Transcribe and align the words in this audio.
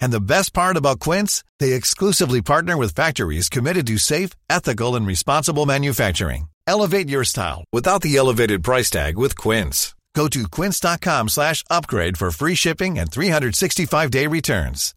And 0.00 0.12
the 0.12 0.20
best 0.20 0.52
part 0.54 0.76
about 0.76 1.00
Quince, 1.00 1.44
they 1.58 1.72
exclusively 1.72 2.42
partner 2.42 2.76
with 2.76 2.94
factories 2.94 3.48
committed 3.48 3.86
to 3.88 3.98
safe, 3.98 4.30
ethical, 4.48 4.96
and 4.96 5.06
responsible 5.06 5.66
manufacturing. 5.66 6.48
Elevate 6.66 7.08
your 7.08 7.24
style 7.24 7.64
without 7.72 8.02
the 8.02 8.16
elevated 8.16 8.62
price 8.62 8.90
tag 8.90 9.18
with 9.18 9.36
Quince. 9.36 9.94
Go 10.14 10.28
to 10.28 10.48
quince.com 10.48 11.28
slash 11.28 11.64
upgrade 11.68 12.16
for 12.16 12.30
free 12.30 12.54
shipping 12.54 12.98
and 12.98 13.10
365-day 13.10 14.26
returns. 14.28 14.94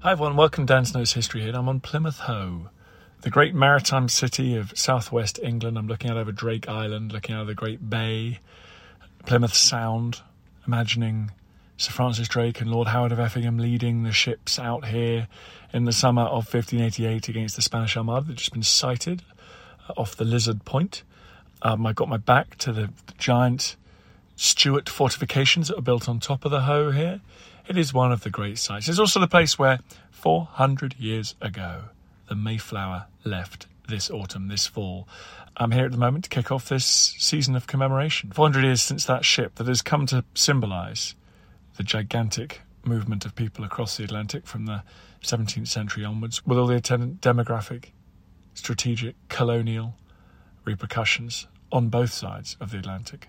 Hi 0.00 0.12
everyone, 0.12 0.36
welcome 0.36 0.66
to 0.66 0.72
Dan 0.72 0.84
Snow's 0.84 1.12
History 1.12 1.42
Hit. 1.42 1.54
I'm 1.54 1.68
on 1.68 1.78
Plymouth 1.80 2.18
Hoe, 2.20 2.70
the 3.20 3.30
great 3.30 3.54
maritime 3.54 4.08
city 4.08 4.56
of 4.56 4.76
southwest 4.76 5.38
England. 5.42 5.78
I'm 5.78 5.86
looking 5.86 6.10
out 6.10 6.16
over 6.16 6.32
Drake 6.32 6.68
Island, 6.68 7.12
looking 7.12 7.34
out 7.36 7.42
of 7.42 7.46
the 7.46 7.54
Great 7.54 7.88
Bay, 7.88 8.40
Plymouth 9.26 9.54
Sound, 9.54 10.20
imagining 10.66 11.30
Sir 11.82 11.90
Francis 11.90 12.28
Drake 12.28 12.60
and 12.60 12.70
Lord 12.70 12.86
Howard 12.86 13.10
of 13.10 13.18
Effingham 13.18 13.58
leading 13.58 14.04
the 14.04 14.12
ships 14.12 14.56
out 14.56 14.86
here 14.86 15.26
in 15.72 15.84
the 15.84 15.92
summer 15.92 16.22
of 16.22 16.46
1588 16.46 17.28
against 17.28 17.56
the 17.56 17.62
Spanish 17.62 17.96
Armada 17.96 18.28
that 18.28 18.36
just 18.36 18.52
been 18.52 18.62
sighted 18.62 19.24
uh, 19.88 19.94
off 19.96 20.14
the 20.14 20.24
Lizard 20.24 20.64
Point. 20.64 21.02
Um, 21.60 21.84
I 21.84 21.92
got 21.92 22.08
my 22.08 22.18
back 22.18 22.56
to 22.58 22.72
the, 22.72 22.90
giant 23.18 23.74
Stuart 24.36 24.88
fortifications 24.88 25.68
that 25.68 25.76
are 25.76 25.82
built 25.82 26.08
on 26.08 26.20
top 26.20 26.44
of 26.44 26.52
the 26.52 26.60
Hoe 26.60 26.92
here. 26.92 27.20
It 27.66 27.76
is 27.76 27.92
one 27.92 28.12
of 28.12 28.22
the 28.22 28.30
great 28.30 28.58
sights. 28.58 28.88
It's 28.88 29.00
also 29.00 29.18
the 29.18 29.26
place 29.26 29.58
where 29.58 29.80
400 30.12 30.94
years 31.00 31.34
ago 31.40 31.86
the 32.28 32.36
Mayflower 32.36 33.06
left 33.24 33.66
this 33.88 34.08
autumn, 34.08 34.46
this 34.46 34.68
fall. 34.68 35.08
I'm 35.56 35.72
here 35.72 35.86
at 35.86 35.90
the 35.90 35.98
moment 35.98 36.24
to 36.24 36.30
kick 36.30 36.52
off 36.52 36.68
this 36.68 36.84
season 36.84 37.56
of 37.56 37.66
commemoration. 37.66 38.30
400 38.30 38.62
years 38.62 38.82
since 38.82 39.04
that 39.06 39.24
ship 39.24 39.56
that 39.56 39.66
has 39.66 39.82
come 39.82 40.06
to 40.06 40.24
symbolise 40.36 41.16
the 41.76 41.82
gigantic 41.82 42.60
movement 42.84 43.24
of 43.24 43.34
people 43.34 43.64
across 43.64 43.96
the 43.96 44.04
Atlantic 44.04 44.46
from 44.46 44.66
the 44.66 44.82
17th 45.22 45.68
century 45.68 46.04
onwards, 46.04 46.44
with 46.46 46.58
all 46.58 46.66
the 46.66 46.76
attendant 46.76 47.20
demographic, 47.20 47.86
strategic, 48.54 49.14
colonial 49.28 49.94
repercussions 50.64 51.46
on 51.70 51.88
both 51.88 52.12
sides 52.12 52.56
of 52.60 52.70
the 52.70 52.78
Atlantic. 52.78 53.28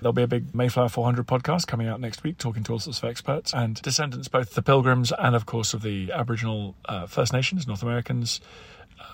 There'll 0.00 0.12
be 0.12 0.22
a 0.22 0.28
big 0.28 0.54
Mayflower 0.54 0.88
400 0.88 1.26
podcast 1.26 1.66
coming 1.66 1.88
out 1.88 2.00
next 2.00 2.22
week, 2.22 2.38
talking 2.38 2.62
to 2.64 2.72
all 2.72 2.78
sorts 2.78 2.98
of 2.98 3.04
experts 3.08 3.52
and 3.52 3.80
descendants, 3.82 4.28
both 4.28 4.54
the 4.54 4.62
Pilgrims 4.62 5.12
and, 5.18 5.34
of 5.34 5.44
course, 5.44 5.74
of 5.74 5.82
the 5.82 6.12
Aboriginal 6.12 6.76
uh, 6.84 7.06
First 7.06 7.32
Nations, 7.32 7.66
North 7.66 7.82
Americans, 7.82 8.40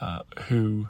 uh, 0.00 0.20
who 0.48 0.88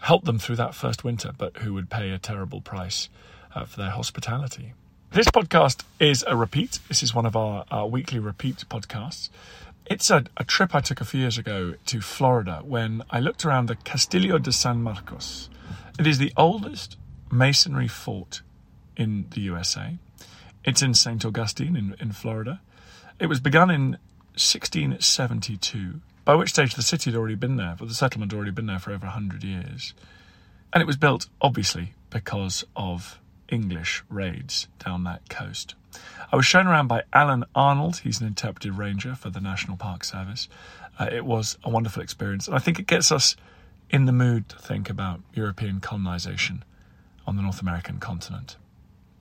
helped 0.00 0.26
them 0.26 0.38
through 0.38 0.56
that 0.56 0.74
first 0.74 1.02
winter, 1.02 1.32
but 1.36 1.56
who 1.58 1.74
would 1.74 1.90
pay 1.90 2.10
a 2.10 2.18
terrible 2.18 2.60
price 2.60 3.08
uh, 3.54 3.64
for 3.64 3.78
their 3.78 3.90
hospitality. 3.90 4.74
This 5.12 5.26
podcast 5.26 5.84
is 6.00 6.24
a 6.26 6.34
repeat. 6.34 6.78
This 6.88 7.02
is 7.02 7.14
one 7.14 7.26
of 7.26 7.36
our, 7.36 7.66
our 7.70 7.86
weekly 7.86 8.18
repeat 8.18 8.64
podcasts. 8.70 9.28
It's 9.84 10.10
a, 10.10 10.24
a 10.38 10.44
trip 10.44 10.74
I 10.74 10.80
took 10.80 11.02
a 11.02 11.04
few 11.04 11.20
years 11.20 11.36
ago 11.36 11.74
to 11.84 12.00
Florida 12.00 12.62
when 12.64 13.02
I 13.10 13.20
looked 13.20 13.44
around 13.44 13.66
the 13.66 13.76
Castillo 13.76 14.38
de 14.38 14.50
San 14.52 14.82
Marcos. 14.82 15.50
It 15.98 16.06
is 16.06 16.16
the 16.16 16.32
oldest 16.34 16.96
masonry 17.30 17.88
fort 17.88 18.40
in 18.96 19.26
the 19.34 19.42
USA. 19.42 19.98
It's 20.64 20.80
in 20.80 20.94
St. 20.94 21.22
Augustine 21.26 21.76
in, 21.76 21.94
in 22.00 22.12
Florida. 22.12 22.62
It 23.18 23.26
was 23.26 23.38
begun 23.38 23.70
in 23.70 23.98
1672, 24.36 26.00
by 26.24 26.36
which 26.36 26.48
stage 26.48 26.74
the 26.74 26.80
city 26.80 27.10
had 27.10 27.18
already 27.18 27.34
been 27.34 27.56
there, 27.56 27.76
but 27.78 27.88
the 27.88 27.94
settlement 27.94 28.32
had 28.32 28.38
already 28.38 28.52
been 28.52 28.64
there 28.64 28.78
for 28.78 28.92
over 28.92 29.04
100 29.04 29.44
years. 29.44 29.92
And 30.72 30.80
it 30.80 30.86
was 30.86 30.96
built, 30.96 31.26
obviously, 31.42 31.92
because 32.08 32.64
of 32.74 33.18
English 33.52 34.02
raids 34.08 34.68
down 34.84 35.04
that 35.04 35.28
coast. 35.28 35.74
I 36.32 36.36
was 36.36 36.46
shown 36.46 36.66
around 36.66 36.88
by 36.88 37.02
Alan 37.12 37.44
Arnold. 37.54 37.98
He's 37.98 38.20
an 38.20 38.26
interpretive 38.26 38.78
ranger 38.78 39.14
for 39.14 39.28
the 39.28 39.40
National 39.40 39.76
Park 39.76 40.04
Service. 40.04 40.48
Uh, 40.98 41.08
it 41.12 41.24
was 41.24 41.58
a 41.62 41.70
wonderful 41.70 42.02
experience, 42.02 42.46
and 42.46 42.56
I 42.56 42.58
think 42.58 42.78
it 42.78 42.86
gets 42.86 43.12
us 43.12 43.36
in 43.90 44.06
the 44.06 44.12
mood 44.12 44.48
to 44.48 44.56
think 44.56 44.88
about 44.88 45.20
European 45.34 45.80
colonization 45.80 46.64
on 47.26 47.36
the 47.36 47.42
North 47.42 47.60
American 47.60 47.98
continent. 47.98 48.56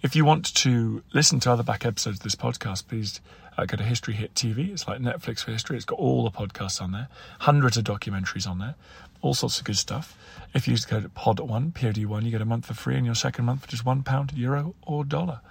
If 0.01 0.15
you 0.15 0.25
want 0.25 0.53
to 0.55 1.03
listen 1.13 1.39
to 1.41 1.51
other 1.51 1.63
back 1.63 1.85
episodes 1.85 2.17
of 2.17 2.23
this 2.23 2.35
podcast, 2.35 2.87
please 2.87 3.21
uh, 3.61 3.65
go 3.65 3.77
to 3.77 3.83
History 3.83 4.15
Hit 4.15 4.33
TV. 4.33 4.71
It's 4.71 4.87
like 4.87 4.99
Netflix 4.99 5.43
for 5.43 5.51
history. 5.51 5.75
It's 5.75 5.85
got 5.85 5.99
all 5.99 6.23
the 6.23 6.31
podcasts 6.31 6.81
on 6.81 6.91
there, 6.91 7.07
hundreds 7.41 7.77
of 7.77 7.83
documentaries 7.83 8.47
on 8.47 8.57
there, 8.57 8.75
all 9.21 9.33
sorts 9.33 9.59
of 9.59 9.65
good 9.65 9.77
stuff. 9.77 10.17
If 10.53 10.67
you 10.67 10.71
use 10.71 10.85
the 10.85 10.89
code 10.89 11.13
POD1, 11.13 11.73
POD1, 11.73 12.23
you 12.23 12.31
get 12.31 12.41
a 12.41 12.45
month 12.45 12.65
for 12.65 12.73
free 12.73 12.95
and 12.95 13.05
your 13.05 13.15
second 13.15 13.45
month 13.45 13.61
for 13.61 13.67
just 13.67 13.85
one 13.85 14.01
pound, 14.03 14.33
euro, 14.33 14.73
or 14.81 15.05
dollar. 15.05 15.41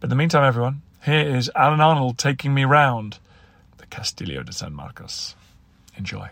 But 0.00 0.06
in 0.06 0.10
the 0.10 0.16
meantime, 0.16 0.44
everyone, 0.44 0.82
here 1.04 1.20
is 1.20 1.50
Alan 1.54 1.80
Arnold 1.80 2.16
taking 2.16 2.54
me 2.54 2.64
round 2.64 3.18
the 3.76 3.86
Castillo 3.86 4.42
de 4.42 4.52
San 4.52 4.72
Marcos. 4.72 5.34
Enjoy. 5.96 6.28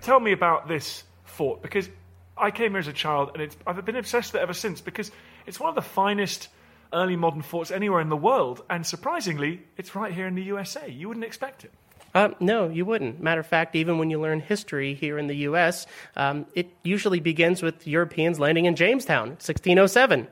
Tell 0.00 0.20
me 0.20 0.32
about 0.32 0.66
this 0.66 1.04
fort 1.24 1.60
because 1.60 1.90
I 2.38 2.50
came 2.50 2.72
here 2.72 2.80
as 2.80 2.88
a 2.88 2.92
child 2.92 3.32
and 3.34 3.54
I've 3.66 3.84
been 3.84 3.96
obsessed 3.96 4.32
with 4.32 4.40
it 4.40 4.42
ever 4.42 4.54
since 4.54 4.80
because 4.80 5.10
it's 5.46 5.58
one 5.58 5.68
of 5.68 5.74
the 5.74 5.82
finest 5.82 6.48
early 6.92 7.16
modern 7.16 7.42
forts 7.42 7.70
anywhere 7.70 8.00
in 8.00 8.08
the 8.08 8.16
world, 8.16 8.62
and 8.70 8.86
surprisingly, 8.86 9.62
it's 9.76 9.94
right 9.94 10.12
here 10.12 10.26
in 10.26 10.34
the 10.34 10.42
USA. 10.44 10.88
You 10.88 11.08
wouldn't 11.08 11.26
expect 11.26 11.64
it. 11.64 11.72
Uh, 12.14 12.30
no, 12.40 12.68
you 12.68 12.84
wouldn't. 12.84 13.20
Matter 13.20 13.40
of 13.40 13.46
fact, 13.46 13.76
even 13.76 13.98
when 13.98 14.08
you 14.08 14.20
learn 14.20 14.40
history 14.40 14.94
here 14.94 15.18
in 15.18 15.26
the 15.26 15.36
U.S., 15.36 15.86
um, 16.16 16.46
it 16.54 16.70
usually 16.82 17.20
begins 17.20 17.62
with 17.62 17.86
Europeans 17.86 18.40
landing 18.40 18.64
in 18.64 18.76
Jamestown, 18.76 19.28
1607. 19.28 20.26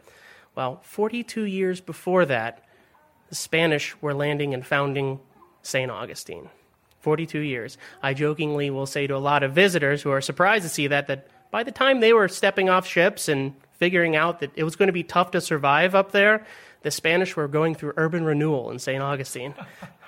Well, 0.54 0.80
42 0.82 1.42
years 1.42 1.80
before 1.82 2.24
that, 2.24 2.64
the 3.28 3.34
Spanish 3.34 3.94
were 4.00 4.14
landing 4.14 4.54
and 4.54 4.64
founding 4.64 5.20
St. 5.62 5.90
Augustine. 5.90 6.48
42 7.00 7.40
years. 7.40 7.76
I 8.02 8.14
jokingly 8.14 8.70
will 8.70 8.86
say 8.86 9.06
to 9.06 9.14
a 9.14 9.18
lot 9.18 9.42
of 9.42 9.52
visitors 9.52 10.02
who 10.02 10.10
are 10.10 10.22
surprised 10.22 10.64
to 10.64 10.68
see 10.68 10.86
that, 10.86 11.06
that 11.08 11.28
by 11.50 11.62
the 11.62 11.72
time 11.72 12.00
they 12.00 12.12
were 12.12 12.28
stepping 12.28 12.68
off 12.68 12.86
ships 12.86 13.28
and 13.28 13.54
figuring 13.72 14.16
out 14.16 14.40
that 14.40 14.50
it 14.56 14.64
was 14.64 14.76
going 14.76 14.88
to 14.88 14.92
be 14.92 15.02
tough 15.02 15.30
to 15.32 15.40
survive 15.40 15.94
up 15.94 16.12
there, 16.12 16.46
the 16.82 16.90
Spanish 16.90 17.36
were 17.36 17.48
going 17.48 17.74
through 17.74 17.92
urban 17.96 18.24
renewal 18.24 18.70
in 18.70 18.78
St. 18.78 19.02
Augustine. 19.02 19.54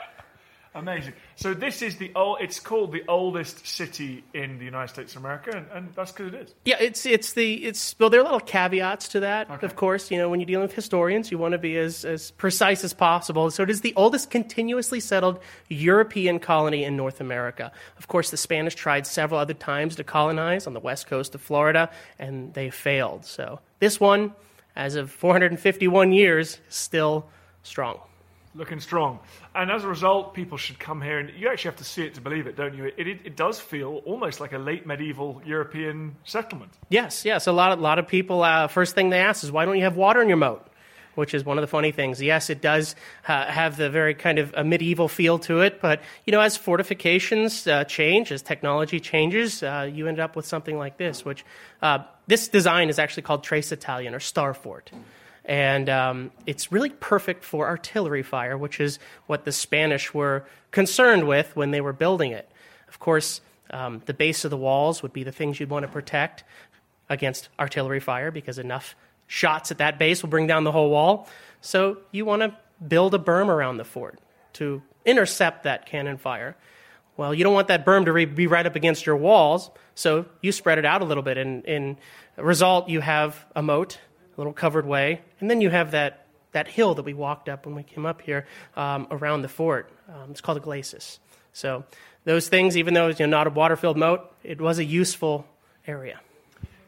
Amazing. 0.78 1.14
So 1.34 1.54
this 1.54 1.82
is 1.82 1.96
the 1.96 2.12
old. 2.14 2.38
It's 2.40 2.60
called 2.60 2.92
the 2.92 3.02
oldest 3.08 3.66
city 3.66 4.22
in 4.32 4.58
the 4.58 4.64
United 4.64 4.88
States 4.88 5.16
of 5.16 5.22
America, 5.22 5.50
and, 5.56 5.66
and 5.72 5.94
that's 5.94 6.12
because 6.12 6.32
it 6.32 6.40
is. 6.42 6.54
Yeah, 6.64 6.76
it's 6.78 7.04
it's 7.04 7.32
the 7.32 7.54
it's 7.64 7.96
well, 7.98 8.10
there 8.10 8.20
are 8.20 8.24
little 8.24 8.40
caveats 8.40 9.08
to 9.08 9.20
that. 9.20 9.50
Of 9.62 9.74
course, 9.74 10.10
you 10.10 10.18
know 10.18 10.28
when 10.28 10.38
you're 10.38 10.46
dealing 10.46 10.66
with 10.66 10.74
historians, 10.74 11.32
you 11.32 11.38
want 11.38 11.52
to 11.52 11.58
be 11.58 11.76
as 11.76 12.04
as 12.04 12.30
precise 12.30 12.84
as 12.84 12.94
possible. 12.94 13.50
So 13.50 13.64
it 13.64 13.70
is 13.70 13.80
the 13.80 13.92
oldest 13.96 14.30
continuously 14.30 15.00
settled 15.00 15.40
European 15.68 16.38
colony 16.38 16.84
in 16.84 16.96
North 16.96 17.20
America. 17.20 17.72
Of 17.96 18.06
course, 18.06 18.30
the 18.30 18.36
Spanish 18.36 18.76
tried 18.76 19.06
several 19.06 19.40
other 19.40 19.54
times 19.54 19.96
to 19.96 20.04
colonize 20.04 20.66
on 20.68 20.74
the 20.74 20.80
west 20.80 21.08
coast 21.08 21.34
of 21.34 21.40
Florida, 21.40 21.90
and 22.20 22.54
they 22.54 22.70
failed. 22.70 23.24
So 23.24 23.58
this 23.80 23.98
one, 23.98 24.32
as 24.76 24.94
of 24.94 25.10
451 25.10 26.12
years, 26.12 26.60
is 26.68 26.76
still 26.76 27.26
strong. 27.64 27.98
Looking 28.58 28.80
strong, 28.80 29.20
and 29.54 29.70
as 29.70 29.84
a 29.84 29.88
result, 29.88 30.34
people 30.34 30.58
should 30.58 30.80
come 30.80 31.00
here. 31.00 31.20
And 31.20 31.30
you 31.38 31.48
actually 31.48 31.70
have 31.70 31.78
to 31.78 31.84
see 31.84 32.02
it 32.02 32.14
to 32.14 32.20
believe 32.20 32.48
it, 32.48 32.56
don't 32.56 32.76
you? 32.76 32.86
It, 32.86 33.06
it, 33.06 33.20
it 33.24 33.36
does 33.36 33.60
feel 33.60 34.02
almost 34.04 34.40
like 34.40 34.52
a 34.52 34.58
late 34.58 34.84
medieval 34.84 35.40
European 35.46 36.16
settlement. 36.24 36.72
Yes, 36.88 37.24
yes. 37.24 37.46
A 37.46 37.52
lot 37.52 37.70
of 37.70 37.78
lot 37.78 38.00
of 38.00 38.08
people. 38.08 38.42
Uh, 38.42 38.66
first 38.66 38.96
thing 38.96 39.10
they 39.10 39.20
ask 39.20 39.44
is, 39.44 39.52
"Why 39.52 39.64
don't 39.64 39.76
you 39.76 39.84
have 39.84 39.96
water 39.96 40.20
in 40.20 40.26
your 40.26 40.38
moat?" 40.38 40.68
which 41.18 41.34
is 41.34 41.44
one 41.44 41.58
of 41.58 41.62
the 41.62 41.68
funny 41.68 41.90
things. 41.90 42.22
Yes, 42.22 42.48
it 42.48 42.60
does 42.60 42.94
uh, 43.26 43.46
have 43.46 43.76
the 43.76 43.90
very 43.90 44.14
kind 44.14 44.38
of 44.38 44.54
a 44.56 44.62
medieval 44.62 45.08
feel 45.08 45.36
to 45.40 45.62
it, 45.62 45.80
but 45.80 46.00
you 46.24 46.30
know, 46.30 46.40
as 46.40 46.56
fortifications 46.56 47.66
uh, 47.66 47.82
change, 47.84 48.30
as 48.30 48.40
technology 48.40 49.00
changes, 49.00 49.64
uh, 49.64 49.90
you 49.92 50.06
end 50.06 50.20
up 50.20 50.36
with 50.36 50.46
something 50.46 50.78
like 50.78 50.96
this. 50.96 51.24
Which 51.24 51.44
uh, 51.82 52.04
this 52.28 52.46
design 52.46 52.88
is 52.88 53.00
actually 53.00 53.24
called 53.24 53.42
Trace 53.42 53.72
Italian 53.72 54.14
or 54.14 54.20
Star 54.20 54.54
Fort. 54.54 54.92
And 55.48 55.88
um, 55.88 56.30
it's 56.44 56.70
really 56.70 56.90
perfect 56.90 57.42
for 57.42 57.66
artillery 57.66 58.22
fire, 58.22 58.56
which 58.56 58.80
is 58.80 58.98
what 59.26 59.46
the 59.46 59.52
Spanish 59.52 60.12
were 60.12 60.44
concerned 60.70 61.26
with 61.26 61.56
when 61.56 61.70
they 61.70 61.80
were 61.80 61.94
building 61.94 62.32
it. 62.32 62.48
Of 62.86 62.98
course, 62.98 63.40
um, 63.70 64.02
the 64.04 64.12
base 64.12 64.44
of 64.44 64.50
the 64.50 64.58
walls 64.58 65.02
would 65.02 65.14
be 65.14 65.24
the 65.24 65.32
things 65.32 65.58
you'd 65.58 65.70
want 65.70 65.84
to 65.84 65.90
protect 65.90 66.44
against 67.08 67.48
artillery 67.58 68.00
fire 68.00 68.30
because 68.30 68.58
enough 68.58 68.94
shots 69.26 69.70
at 69.70 69.78
that 69.78 69.98
base 69.98 70.22
will 70.22 70.28
bring 70.28 70.46
down 70.46 70.64
the 70.64 70.72
whole 70.72 70.90
wall. 70.90 71.28
So 71.62 71.98
you 72.12 72.26
want 72.26 72.42
to 72.42 72.54
build 72.86 73.14
a 73.14 73.18
berm 73.18 73.48
around 73.48 73.78
the 73.78 73.84
fort 73.84 74.18
to 74.54 74.82
intercept 75.06 75.64
that 75.64 75.86
cannon 75.86 76.18
fire. 76.18 76.56
Well, 77.16 77.34
you 77.34 77.42
don't 77.42 77.54
want 77.54 77.68
that 77.68 77.86
berm 77.86 78.04
to 78.04 78.12
re- 78.12 78.26
be 78.26 78.46
right 78.46 78.66
up 78.66 78.76
against 78.76 79.06
your 79.06 79.16
walls, 79.16 79.70
so 79.94 80.26
you 80.42 80.52
spread 80.52 80.78
it 80.78 80.84
out 80.84 81.00
a 81.02 81.04
little 81.04 81.22
bit. 81.22 81.36
And 81.36 81.64
in 81.64 81.96
result, 82.36 82.88
you 82.88 83.00
have 83.00 83.44
a 83.56 83.62
moat, 83.62 83.98
little 84.38 84.52
covered 84.52 84.86
way, 84.86 85.20
and 85.40 85.50
then 85.50 85.60
you 85.60 85.70
have 85.70 85.90
that, 85.90 86.26
that 86.52 86.68
hill 86.68 86.94
that 86.94 87.04
we 87.04 87.12
walked 87.12 87.48
up 87.48 87.66
when 87.66 87.74
we 87.74 87.82
came 87.82 88.06
up 88.06 88.22
here 88.22 88.46
um, 88.76 89.06
around 89.10 89.42
the 89.42 89.48
fort. 89.48 89.90
Um, 90.08 90.30
it's 90.30 90.40
called 90.40 90.58
a 90.58 90.60
glacis. 90.60 91.18
So 91.52 91.84
those 92.24 92.48
things, 92.48 92.76
even 92.76 92.94
though 92.94 93.08
it's 93.08 93.20
you 93.20 93.26
know, 93.26 93.36
not 93.36 93.46
a 93.46 93.50
water-filled 93.50 93.96
moat, 93.96 94.32
it 94.44 94.60
was 94.60 94.78
a 94.78 94.84
useful 94.84 95.46
area. 95.86 96.20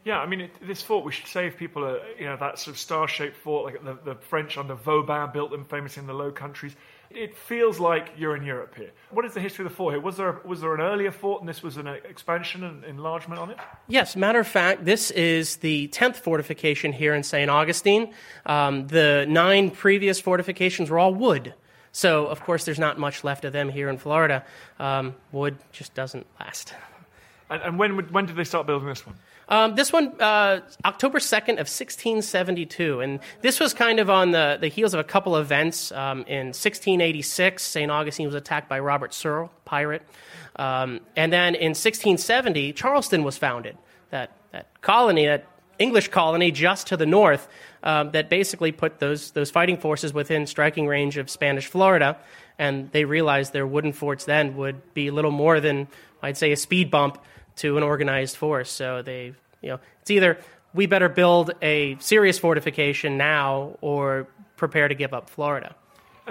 Yeah, 0.03 0.19
I 0.19 0.25
mean, 0.25 0.41
it, 0.41 0.51
this 0.65 0.81
fort, 0.81 1.05
we 1.05 1.11
should 1.11 1.27
save 1.27 1.57
people, 1.57 1.83
a, 1.83 1.99
you 2.17 2.25
know, 2.25 2.35
that 2.37 2.57
sort 2.57 2.75
of 2.75 2.79
star-shaped 2.79 3.37
fort, 3.37 3.65
like 3.65 3.83
the, 3.83 4.13
the 4.13 4.15
French 4.15 4.57
under 4.57 4.73
Vauban 4.73 5.31
built 5.31 5.51
them 5.51 5.65
famously 5.65 6.01
in 6.01 6.07
the 6.07 6.13
Low 6.13 6.31
Countries. 6.31 6.75
It 7.15 7.35
feels 7.35 7.79
like 7.79 8.13
you're 8.17 8.35
in 8.35 8.43
Europe 8.43 8.75
here. 8.75 8.91
What 9.09 9.25
is 9.25 9.33
the 9.33 9.39
history 9.39 9.65
of 9.65 9.71
the 9.71 9.75
fort 9.75 9.93
here? 9.93 10.01
Was 10.01 10.17
there, 10.17 10.39
was 10.45 10.61
there 10.61 10.73
an 10.73 10.81
earlier 10.81 11.11
fort 11.11 11.41
and 11.41 11.49
this 11.49 11.61
was 11.61 11.77
an 11.77 11.87
expansion 11.87 12.63
and 12.63 12.83
enlargement 12.83 13.39
on 13.39 13.51
it? 13.51 13.57
Yes, 13.87 14.15
matter 14.15 14.39
of 14.39 14.47
fact, 14.47 14.85
this 14.85 15.11
is 15.11 15.57
the 15.57 15.87
10th 15.89 16.17
fortification 16.17 16.93
here 16.93 17.13
in 17.13 17.23
St. 17.23 17.49
Augustine. 17.49 18.13
Um, 18.45 18.87
the 18.87 19.25
nine 19.27 19.71
previous 19.71 20.19
fortifications 20.19 20.89
were 20.89 20.99
all 20.99 21.13
wood. 21.13 21.53
So, 21.91 22.27
of 22.27 22.41
course, 22.41 22.65
there's 22.65 22.79
not 22.79 22.97
much 22.97 23.23
left 23.23 23.43
of 23.43 23.53
them 23.53 23.69
here 23.69 23.89
in 23.89 23.97
Florida. 23.97 24.45
Um, 24.79 25.15
wood 25.31 25.57
just 25.71 25.93
doesn't 25.93 26.25
last. 26.39 26.73
And, 27.49 27.61
and 27.61 27.79
when, 27.79 28.11
when 28.11 28.25
did 28.25 28.37
they 28.37 28.45
start 28.45 28.65
building 28.65 28.87
this 28.87 29.05
one? 29.05 29.15
Um, 29.51 29.75
this 29.75 29.91
one, 29.91 30.13
uh, 30.21 30.61
October 30.85 31.19
2nd 31.19 31.59
of 31.59 31.67
1672. 31.67 33.01
And 33.01 33.19
this 33.41 33.59
was 33.59 33.73
kind 33.73 33.99
of 33.99 34.09
on 34.09 34.31
the, 34.31 34.57
the 34.59 34.69
heels 34.69 34.93
of 34.93 35.01
a 35.01 35.03
couple 35.03 35.35
events. 35.35 35.91
Um, 35.91 36.19
in 36.19 36.47
1686, 36.47 37.61
St. 37.61 37.91
Augustine 37.91 38.27
was 38.27 38.35
attacked 38.35 38.69
by 38.69 38.79
Robert 38.79 39.13
Searle, 39.13 39.51
pirate. 39.65 40.03
Um, 40.55 41.01
and 41.17 41.33
then 41.33 41.55
in 41.55 41.71
1670, 41.71 42.71
Charleston 42.71 43.23
was 43.25 43.37
founded. 43.37 43.77
That, 44.11 44.31
that 44.53 44.79
colony, 44.79 45.25
that 45.25 45.47
English 45.79 46.07
colony 46.07 46.51
just 46.51 46.87
to 46.87 46.95
the 46.95 47.05
north, 47.05 47.49
um, 47.83 48.11
that 48.11 48.29
basically 48.29 48.71
put 48.71 48.99
those, 48.99 49.31
those 49.31 49.51
fighting 49.51 49.77
forces 49.77 50.13
within 50.13 50.47
striking 50.47 50.87
range 50.87 51.17
of 51.17 51.29
Spanish 51.29 51.67
Florida. 51.67 52.17
And 52.57 52.89
they 52.93 53.03
realized 53.03 53.51
their 53.51 53.67
wooden 53.67 53.91
forts 53.91 54.23
then 54.23 54.55
would 54.55 54.93
be 54.93 55.11
little 55.11 55.31
more 55.31 55.59
than, 55.59 55.89
I'd 56.21 56.37
say, 56.37 56.53
a 56.53 56.57
speed 56.57 56.89
bump 56.89 57.21
to 57.61 57.77
an 57.77 57.83
organized 57.83 58.37
force. 58.37 58.71
So 58.71 59.01
they, 59.01 59.33
you 59.61 59.69
know, 59.69 59.79
it's 60.01 60.11
either 60.11 60.37
we 60.73 60.85
better 60.85 61.09
build 61.09 61.51
a 61.61 61.97
serious 61.99 62.39
fortification 62.39 63.17
now 63.17 63.77
or 63.81 64.27
prepare 64.57 64.87
to 64.87 64.95
give 64.95 65.13
up 65.13 65.29
Florida. 65.29 65.75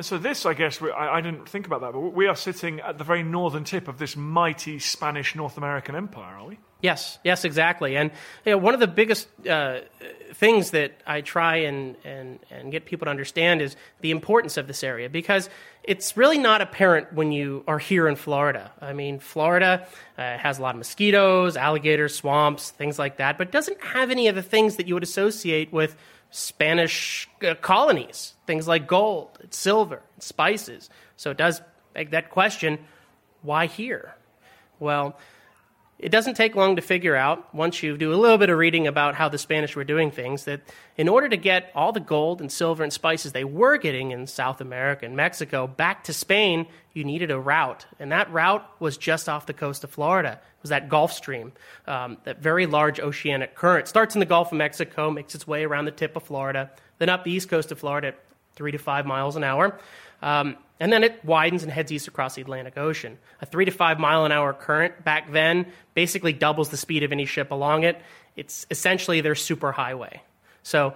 And 0.00 0.04
so 0.06 0.16
this, 0.16 0.46
I 0.46 0.54
guess, 0.54 0.80
I, 0.80 1.16
I, 1.16 1.20
didn't 1.20 1.46
think 1.46 1.66
about 1.66 1.82
that, 1.82 1.92
but 1.92 2.00
we 2.00 2.26
are 2.26 2.34
sitting 2.34 2.80
at 2.80 2.96
the 2.96 3.04
very 3.04 3.22
northern 3.22 3.64
tip 3.64 3.86
of 3.86 3.98
this 3.98 4.16
mighty 4.16 4.78
Spanish 4.78 5.34
North 5.34 5.58
American 5.58 5.94
empire, 5.94 6.38
are 6.38 6.46
we? 6.46 6.58
Yes, 6.80 7.18
yes, 7.22 7.44
exactly. 7.44 7.98
And 7.98 8.10
you 8.46 8.52
know, 8.52 8.56
one 8.56 8.72
of 8.72 8.80
the 8.80 8.86
biggest 8.86 9.28
uh, 9.46 9.80
things 10.32 10.70
that 10.70 10.94
I 11.06 11.20
try 11.20 11.56
and, 11.56 11.96
and, 12.02 12.38
and 12.50 12.72
get 12.72 12.86
people 12.86 13.04
to 13.04 13.10
understand 13.10 13.60
is 13.60 13.76
the 14.00 14.10
importance 14.10 14.56
of 14.56 14.66
this 14.66 14.82
area 14.82 15.10
because 15.10 15.50
it's 15.82 16.16
really 16.16 16.38
not 16.38 16.62
apparent 16.62 17.12
when 17.12 17.30
you 17.30 17.62
are 17.68 17.78
here 17.78 18.08
in 18.08 18.16
Florida. 18.16 18.72
I 18.80 18.94
mean, 18.94 19.18
Florida 19.18 19.86
uh, 20.16 20.38
has 20.38 20.58
a 20.58 20.62
lot 20.62 20.74
of 20.74 20.78
mosquitoes, 20.78 21.58
alligators, 21.58 22.14
swamps, 22.14 22.70
things 22.70 22.98
like 22.98 23.18
that, 23.18 23.36
but 23.36 23.52
doesn't 23.52 23.82
have 23.82 24.10
any 24.10 24.28
of 24.28 24.34
the 24.34 24.42
things 24.42 24.76
that 24.76 24.88
you 24.88 24.94
would 24.94 25.02
associate 25.02 25.74
with 25.74 25.94
Spanish 26.30 27.28
uh, 27.46 27.54
colonies, 27.56 28.34
things 28.46 28.68
like 28.68 28.86
gold, 28.86 29.38
silver, 29.50 30.02
spices. 30.18 30.88
So 31.16 31.32
it 31.32 31.36
does 31.36 31.60
beg 31.92 32.10
that 32.10 32.30
question 32.30 32.78
why 33.42 33.66
here? 33.66 34.14
Well, 34.78 35.18
it 36.02 36.08
doesn't 36.08 36.34
take 36.34 36.56
long 36.56 36.76
to 36.76 36.82
figure 36.82 37.14
out, 37.14 37.54
once 37.54 37.82
you 37.82 37.98
do 37.98 38.14
a 38.14 38.16
little 38.16 38.38
bit 38.38 38.48
of 38.48 38.56
reading 38.56 38.86
about 38.86 39.14
how 39.14 39.28
the 39.28 39.36
Spanish 39.36 39.76
were 39.76 39.84
doing 39.84 40.10
things, 40.10 40.44
that 40.44 40.62
in 40.96 41.08
order 41.08 41.28
to 41.28 41.36
get 41.36 41.70
all 41.74 41.92
the 41.92 42.00
gold 42.00 42.40
and 42.40 42.50
silver 42.50 42.82
and 42.82 42.90
spices 42.90 43.32
they 43.32 43.44
were 43.44 43.76
getting 43.76 44.10
in 44.10 44.26
South 44.26 44.62
America 44.62 45.04
and 45.04 45.14
Mexico 45.14 45.66
back 45.66 46.04
to 46.04 46.14
Spain, 46.14 46.66
you 46.94 47.04
needed 47.04 47.30
a 47.30 47.38
route. 47.38 47.84
And 47.98 48.12
that 48.12 48.32
route 48.32 48.66
was 48.80 48.96
just 48.96 49.28
off 49.28 49.44
the 49.44 49.52
coast 49.52 49.84
of 49.84 49.90
Florida. 49.90 50.40
It 50.42 50.62
was 50.62 50.70
that 50.70 50.88
Gulf 50.88 51.12
Stream, 51.12 51.52
um, 51.86 52.16
that 52.24 52.38
very 52.38 52.64
large 52.64 52.98
oceanic 52.98 53.54
current. 53.54 53.86
Starts 53.86 54.14
in 54.14 54.20
the 54.20 54.26
Gulf 54.26 54.52
of 54.52 54.58
Mexico, 54.58 55.10
makes 55.10 55.34
its 55.34 55.46
way 55.46 55.64
around 55.64 55.84
the 55.84 55.90
tip 55.90 56.16
of 56.16 56.22
Florida, 56.22 56.70
then 56.98 57.10
up 57.10 57.24
the 57.24 57.32
east 57.32 57.50
coast 57.50 57.70
of 57.72 57.78
Florida 57.78 58.14
three 58.54 58.72
to 58.72 58.78
five 58.78 59.06
miles 59.06 59.36
an 59.36 59.44
hour. 59.44 59.78
Um, 60.22 60.56
and 60.78 60.92
then 60.92 61.04
it 61.04 61.22
widens 61.24 61.62
and 61.62 61.70
heads 61.70 61.92
east 61.92 62.08
across 62.08 62.34
the 62.34 62.42
Atlantic 62.42 62.78
Ocean. 62.78 63.18
A 63.42 63.46
three 63.46 63.64
to 63.66 63.70
five 63.70 63.98
mile 63.98 64.24
an 64.24 64.32
hour 64.32 64.52
current 64.52 65.04
back 65.04 65.30
then 65.30 65.66
basically 65.94 66.32
doubles 66.32 66.70
the 66.70 66.76
speed 66.76 67.02
of 67.02 67.12
any 67.12 67.26
ship 67.26 67.50
along 67.50 67.84
it. 67.84 68.00
It's 68.36 68.66
essentially 68.70 69.20
their 69.20 69.34
superhighway. 69.34 70.20
So 70.62 70.94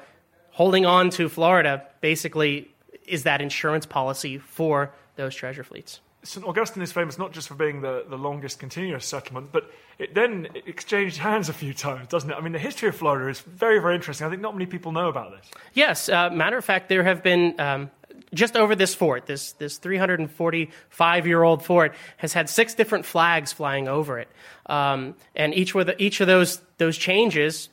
holding 0.51 0.87
on 0.87 1.11
to 1.11 1.29
Florida 1.29 1.87
basically 2.01 2.71
is 3.07 3.25
that 3.25 3.43
insurance 3.43 3.85
policy 3.85 4.39
for 4.39 4.95
those 5.17 5.35
treasure 5.35 5.65
fleets. 5.65 6.01
St. 6.25 6.45
Augustine 6.47 6.83
is 6.83 6.91
famous 6.91 7.19
not 7.19 7.33
just 7.33 7.49
for 7.49 7.55
being 7.55 7.83
the, 7.83 8.05
the 8.09 8.17
longest 8.17 8.59
continuous 8.59 9.07
settlement, 9.07 9.53
but 9.53 9.71
it 9.99 10.15
then 10.15 10.49
exchanged 10.67 11.19
hands 11.19 11.49
a 11.49 11.53
few 11.53 11.75
times, 11.75 12.09
doesn't 12.09 12.31
it? 12.31 12.35
I 12.35 12.41
mean, 12.41 12.53
the 12.53 12.59
history 12.59 12.89
of 12.89 12.97
Florida 12.97 13.29
is 13.29 13.41
very, 13.41 13.79
very 13.79 13.95
interesting. 13.95 14.27
I 14.27 14.31
think 14.31 14.41
not 14.43 14.55
many 14.55 14.67
people 14.67 14.91
know 14.91 15.09
about 15.09 15.33
this. 15.33 15.51
Yes. 15.75 16.09
Uh, 16.09 16.31
matter 16.31 16.57
of 16.57 16.65
fact, 16.65 16.89
there 16.89 17.05
have 17.05 17.23
been 17.23 17.61
um, 17.61 17.91
just 18.33 18.57
over 18.57 18.75
this 18.75 18.95
fort, 18.95 19.27
this, 19.27 19.53
this 19.53 19.79
345 19.79 21.27
year 21.27 21.43
old 21.43 21.65
fort, 21.65 21.95
has 22.17 22.33
had 22.33 22.49
six 22.49 22.75
different 22.75 23.05
flags 23.05 23.53
flying 23.53 23.87
over 23.87 24.19
it. 24.19 24.29
Um, 24.67 25.15
and 25.37 25.55
each, 25.55 25.75
with, 25.75 25.91
each 25.99 26.21
of 26.21 26.27
those, 26.27 26.61
those 26.79 26.97
changes 26.97 27.69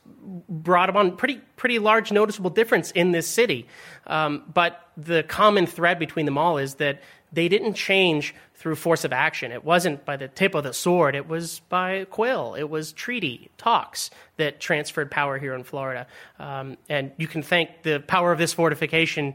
brought 0.48 0.88
about 0.88 1.18
pretty, 1.18 1.40
pretty 1.56 1.78
large 1.78 2.12
noticeable 2.12 2.50
difference 2.50 2.90
in 2.92 3.12
this 3.12 3.26
city. 3.26 3.66
Um, 4.06 4.44
but 4.52 4.88
the 4.96 5.22
common 5.22 5.66
thread 5.66 5.98
between 5.98 6.26
them 6.26 6.38
all 6.38 6.58
is 6.58 6.76
that 6.76 7.02
they 7.32 7.48
didn't 7.48 7.74
change 7.74 8.34
through 8.54 8.76
force 8.76 9.04
of 9.04 9.12
action. 9.12 9.50
It 9.50 9.64
wasn't 9.64 10.04
by 10.04 10.16
the 10.16 10.28
tip 10.28 10.54
of 10.54 10.64
the 10.64 10.72
sword, 10.72 11.14
it 11.14 11.26
was 11.26 11.60
by 11.68 12.04
quill, 12.04 12.54
it 12.54 12.68
was 12.68 12.92
treaty, 12.92 13.50
talks 13.56 14.10
that 14.36 14.60
transferred 14.60 15.10
power 15.10 15.38
here 15.38 15.54
in 15.54 15.64
Florida. 15.64 16.06
Um, 16.38 16.76
and 16.88 17.12
you 17.16 17.26
can 17.26 17.42
thank 17.42 17.82
the 17.82 18.00
power 18.00 18.30
of 18.30 18.38
this 18.38 18.52
fortification 18.52 19.34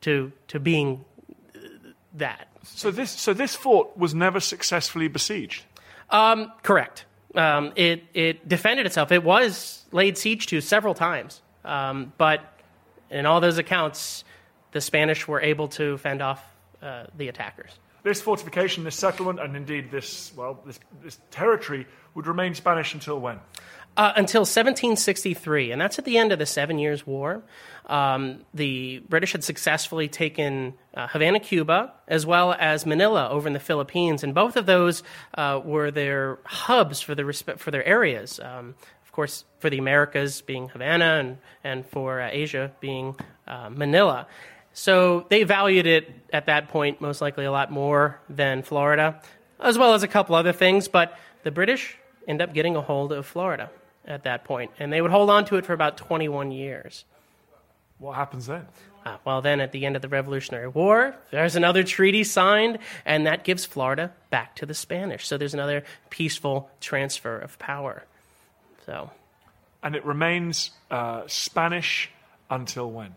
to, 0.00 0.32
to 0.48 0.58
being 0.58 1.04
that. 2.14 2.48
So 2.64 2.90
this, 2.90 3.10
so 3.10 3.34
this 3.34 3.54
fort 3.54 3.96
was 3.96 4.14
never 4.14 4.40
successfully 4.40 5.08
besieged? 5.08 5.64
Um, 6.10 6.52
correct. 6.62 7.04
Um, 7.34 7.72
it, 7.76 8.04
it 8.14 8.48
defended 8.48 8.86
itself. 8.86 9.10
It 9.12 9.24
was 9.24 9.84
laid 9.92 10.16
siege 10.16 10.46
to 10.46 10.60
several 10.60 10.94
times. 10.94 11.42
Um, 11.64 12.12
but 12.18 12.40
in 13.10 13.26
all 13.26 13.40
those 13.40 13.58
accounts, 13.58 14.24
the 14.72 14.80
Spanish 14.80 15.26
were 15.26 15.40
able 15.40 15.68
to 15.68 15.96
fend 15.98 16.22
off 16.22 16.44
uh, 16.82 17.04
the 17.16 17.28
attackers. 17.28 17.70
This 18.02 18.20
fortification, 18.20 18.84
this 18.84 18.96
settlement, 18.96 19.40
and 19.40 19.56
indeed 19.56 19.90
this, 19.90 20.32
well, 20.36 20.60
this, 20.66 20.78
this 21.02 21.18
territory 21.30 21.86
would 22.14 22.26
remain 22.26 22.54
Spanish 22.54 22.92
until 22.92 23.18
when? 23.18 23.40
Uh, 23.96 24.12
until 24.16 24.40
1763, 24.40 25.70
and 25.70 25.80
that's 25.80 26.00
at 26.00 26.04
the 26.04 26.18
end 26.18 26.32
of 26.32 26.38
the 26.40 26.46
Seven 26.46 26.80
Years' 26.80 27.06
War. 27.06 27.44
Um, 27.86 28.40
the 28.52 28.98
British 29.08 29.30
had 29.30 29.44
successfully 29.44 30.08
taken 30.08 30.74
uh, 30.94 31.06
Havana, 31.06 31.38
Cuba, 31.38 31.92
as 32.08 32.26
well 32.26 32.56
as 32.58 32.86
Manila 32.86 33.28
over 33.28 33.46
in 33.46 33.52
the 33.52 33.60
Philippines, 33.60 34.24
and 34.24 34.34
both 34.34 34.56
of 34.56 34.66
those 34.66 35.04
uh, 35.34 35.60
were 35.64 35.92
their 35.92 36.40
hubs 36.44 37.00
for, 37.00 37.14
the 37.14 37.54
for 37.56 37.70
their 37.70 37.84
areas. 37.84 38.40
Um, 38.40 38.74
of 39.04 39.12
course, 39.12 39.44
for 39.60 39.70
the 39.70 39.78
Americas 39.78 40.40
being 40.40 40.70
Havana, 40.70 41.20
and, 41.20 41.38
and 41.62 41.86
for 41.86 42.20
uh, 42.20 42.30
Asia 42.32 42.72
being 42.80 43.14
uh, 43.46 43.70
Manila. 43.70 44.26
So 44.72 45.24
they 45.28 45.44
valued 45.44 45.86
it 45.86 46.10
at 46.32 46.46
that 46.46 46.68
point 46.68 47.00
most 47.00 47.20
likely 47.20 47.44
a 47.44 47.52
lot 47.52 47.70
more 47.70 48.18
than 48.28 48.64
Florida, 48.64 49.22
as 49.60 49.78
well 49.78 49.94
as 49.94 50.02
a 50.02 50.08
couple 50.08 50.34
other 50.34 50.52
things, 50.52 50.88
but 50.88 51.16
the 51.44 51.52
British 51.52 51.96
end 52.26 52.42
up 52.42 52.52
getting 52.52 52.74
a 52.74 52.80
hold 52.80 53.12
of 53.12 53.24
Florida 53.24 53.70
at 54.06 54.24
that 54.24 54.44
point, 54.44 54.70
and 54.78 54.92
they 54.92 55.00
would 55.00 55.10
hold 55.10 55.30
on 55.30 55.44
to 55.46 55.56
it 55.56 55.64
for 55.64 55.72
about 55.72 55.96
21 55.96 56.50
years. 56.50 57.04
What 57.98 58.16
happens 58.16 58.46
then? 58.46 58.66
Uh, 59.04 59.16
well, 59.24 59.42
then 59.42 59.60
at 59.60 59.72
the 59.72 59.84
end 59.84 59.96
of 59.96 60.02
the 60.02 60.08
Revolutionary 60.08 60.68
War, 60.68 61.14
there's 61.30 61.56
another 61.56 61.82
treaty 61.82 62.24
signed, 62.24 62.78
and 63.04 63.26
that 63.26 63.44
gives 63.44 63.64
Florida 63.64 64.12
back 64.30 64.56
to 64.56 64.66
the 64.66 64.74
Spanish. 64.74 65.26
So 65.26 65.36
there's 65.36 65.54
another 65.54 65.84
peaceful 66.10 66.70
transfer 66.80 67.38
of 67.38 67.58
power. 67.58 68.04
So 68.86 69.10
And 69.82 69.94
it 69.94 70.04
remains 70.04 70.70
uh, 70.90 71.22
Spanish 71.26 72.10
until 72.60 72.90
when? 72.90 73.14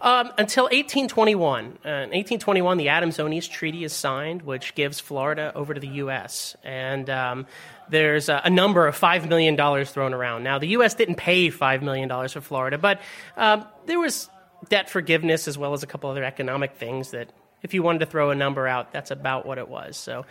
Um, 0.00 0.30
until 0.36 0.64
1821. 0.64 1.64
Uh, 1.64 1.88
in 1.88 2.10
1821, 2.10 2.78
the 2.78 2.88
Adams-Onis 2.88 3.48
Treaty 3.48 3.84
is 3.84 3.92
signed, 3.92 4.42
which 4.42 4.74
gives 4.74 5.00
Florida 5.00 5.52
over 5.54 5.74
to 5.74 5.80
the 5.80 5.88
U.S. 5.88 6.56
And 6.64 7.08
um, 7.08 7.46
there's 7.88 8.28
a, 8.28 8.42
a, 8.44 8.50
number 8.50 8.86
of 8.86 8.98
$5 8.98 9.28
million 9.28 9.56
thrown 9.86 10.12
around. 10.12 10.42
Now, 10.42 10.58
the 10.58 10.68
U.S. 10.68 10.94
didn't 10.94 11.16
pay 11.16 11.48
$5 11.48 11.82
million 11.82 12.08
for 12.28 12.40
Florida, 12.40 12.78
but 12.78 13.00
um, 13.36 13.64
there 13.86 13.98
was 13.98 14.28
debt 14.68 14.90
forgiveness 14.90 15.48
as 15.48 15.56
well 15.56 15.72
as 15.72 15.82
a 15.82 15.86
couple 15.86 16.10
other 16.10 16.24
economic 16.24 16.74
things 16.74 17.12
that 17.12 17.30
if 17.62 17.74
you 17.74 17.82
wanted 17.82 18.00
to 18.00 18.06
throw 18.06 18.30
a 18.30 18.34
number 18.34 18.66
out, 18.66 18.92
that's 18.92 19.10
about 19.10 19.46
what 19.46 19.58
it 19.58 19.68
was. 19.68 19.96
So 19.96 20.26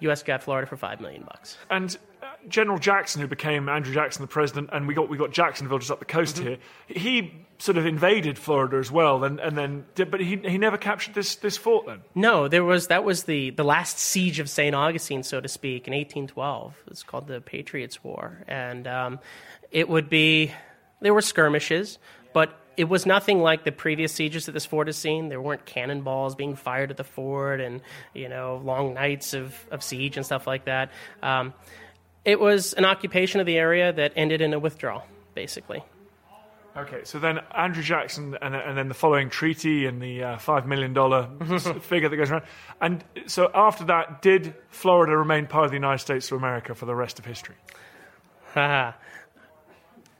U.S. 0.00 0.22
got 0.22 0.42
Florida 0.42 0.66
for 0.66 0.76
5 0.76 1.00
million. 1.00 1.24
bucks. 1.24 1.58
And 1.68 1.96
General 2.48 2.78
Jackson, 2.78 3.20
who 3.20 3.28
became 3.28 3.68
Andrew 3.68 3.92
Jackson 3.92 4.22
the 4.22 4.28
president, 4.28 4.70
and 4.72 4.86
we 4.86 4.94
got 4.94 5.08
we 5.08 5.16
got 5.16 5.32
Jacksonville 5.32 5.78
just 5.78 5.90
up 5.90 5.98
the 5.98 6.04
coast 6.04 6.36
mm-hmm. 6.36 6.46
here. 6.48 6.58
He 6.88 7.46
sort 7.58 7.76
of 7.76 7.84
invaded 7.84 8.38
Florida 8.38 8.78
as 8.78 8.90
well, 8.90 9.22
and, 9.22 9.38
and 9.38 9.56
then 9.56 9.84
did, 9.94 10.10
but 10.10 10.20
he 10.20 10.36
he 10.36 10.58
never 10.58 10.78
captured 10.78 11.14
this 11.14 11.36
this 11.36 11.56
fort 11.56 11.86
then. 11.86 12.00
No, 12.14 12.48
there 12.48 12.64
was 12.64 12.88
that 12.88 13.04
was 13.04 13.24
the 13.24 13.50
the 13.50 13.64
last 13.64 13.98
siege 13.98 14.38
of 14.38 14.48
Saint 14.48 14.74
Augustine, 14.74 15.22
so 15.22 15.40
to 15.40 15.48
speak, 15.48 15.86
in 15.86 15.92
1812. 15.92 16.74
It's 16.88 17.02
called 17.02 17.26
the 17.26 17.40
Patriots' 17.40 18.02
War, 18.02 18.44
and 18.48 18.86
um, 18.86 19.20
it 19.70 19.88
would 19.88 20.08
be 20.08 20.52
there 21.00 21.14
were 21.14 21.22
skirmishes, 21.22 21.98
but 22.32 22.56
it 22.76 22.88
was 22.88 23.04
nothing 23.04 23.40
like 23.40 23.64
the 23.64 23.72
previous 23.72 24.12
sieges 24.12 24.46
that 24.46 24.52
this 24.52 24.64
fort 24.64 24.86
has 24.86 24.96
seen. 24.96 25.28
There 25.28 25.40
weren't 25.40 25.66
cannonballs 25.66 26.34
being 26.34 26.56
fired 26.56 26.90
at 26.90 26.96
the 26.96 27.04
fort, 27.04 27.60
and 27.60 27.82
you 28.14 28.28
know 28.28 28.60
long 28.64 28.94
nights 28.94 29.34
of, 29.34 29.54
of 29.70 29.82
siege 29.82 30.16
and 30.16 30.24
stuff 30.24 30.46
like 30.46 30.64
that. 30.64 30.90
Um, 31.22 31.52
it 32.24 32.40
was 32.40 32.72
an 32.74 32.84
occupation 32.84 33.40
of 33.40 33.46
the 33.46 33.56
area 33.56 33.92
that 33.92 34.12
ended 34.16 34.40
in 34.40 34.52
a 34.52 34.58
withdrawal, 34.58 35.04
basically. 35.34 35.82
Okay, 36.76 37.00
so 37.02 37.18
then 37.18 37.40
Andrew 37.54 37.82
Jackson, 37.82 38.36
and, 38.40 38.54
and 38.54 38.78
then 38.78 38.86
the 38.88 38.94
following 38.94 39.28
treaty 39.28 39.86
and 39.86 40.00
the 40.00 40.22
uh, 40.22 40.36
$5 40.36 40.66
million 40.66 40.94
figure 41.80 42.08
that 42.08 42.16
goes 42.16 42.30
around. 42.30 42.44
And 42.80 43.04
so 43.26 43.50
after 43.52 43.84
that, 43.86 44.22
did 44.22 44.54
Florida 44.68 45.16
remain 45.16 45.46
part 45.46 45.64
of 45.64 45.70
the 45.72 45.76
United 45.76 45.98
States 45.98 46.30
of 46.30 46.38
America 46.38 46.74
for 46.74 46.86
the 46.86 46.94
rest 46.94 47.18
of 47.18 47.24
history? 47.24 47.56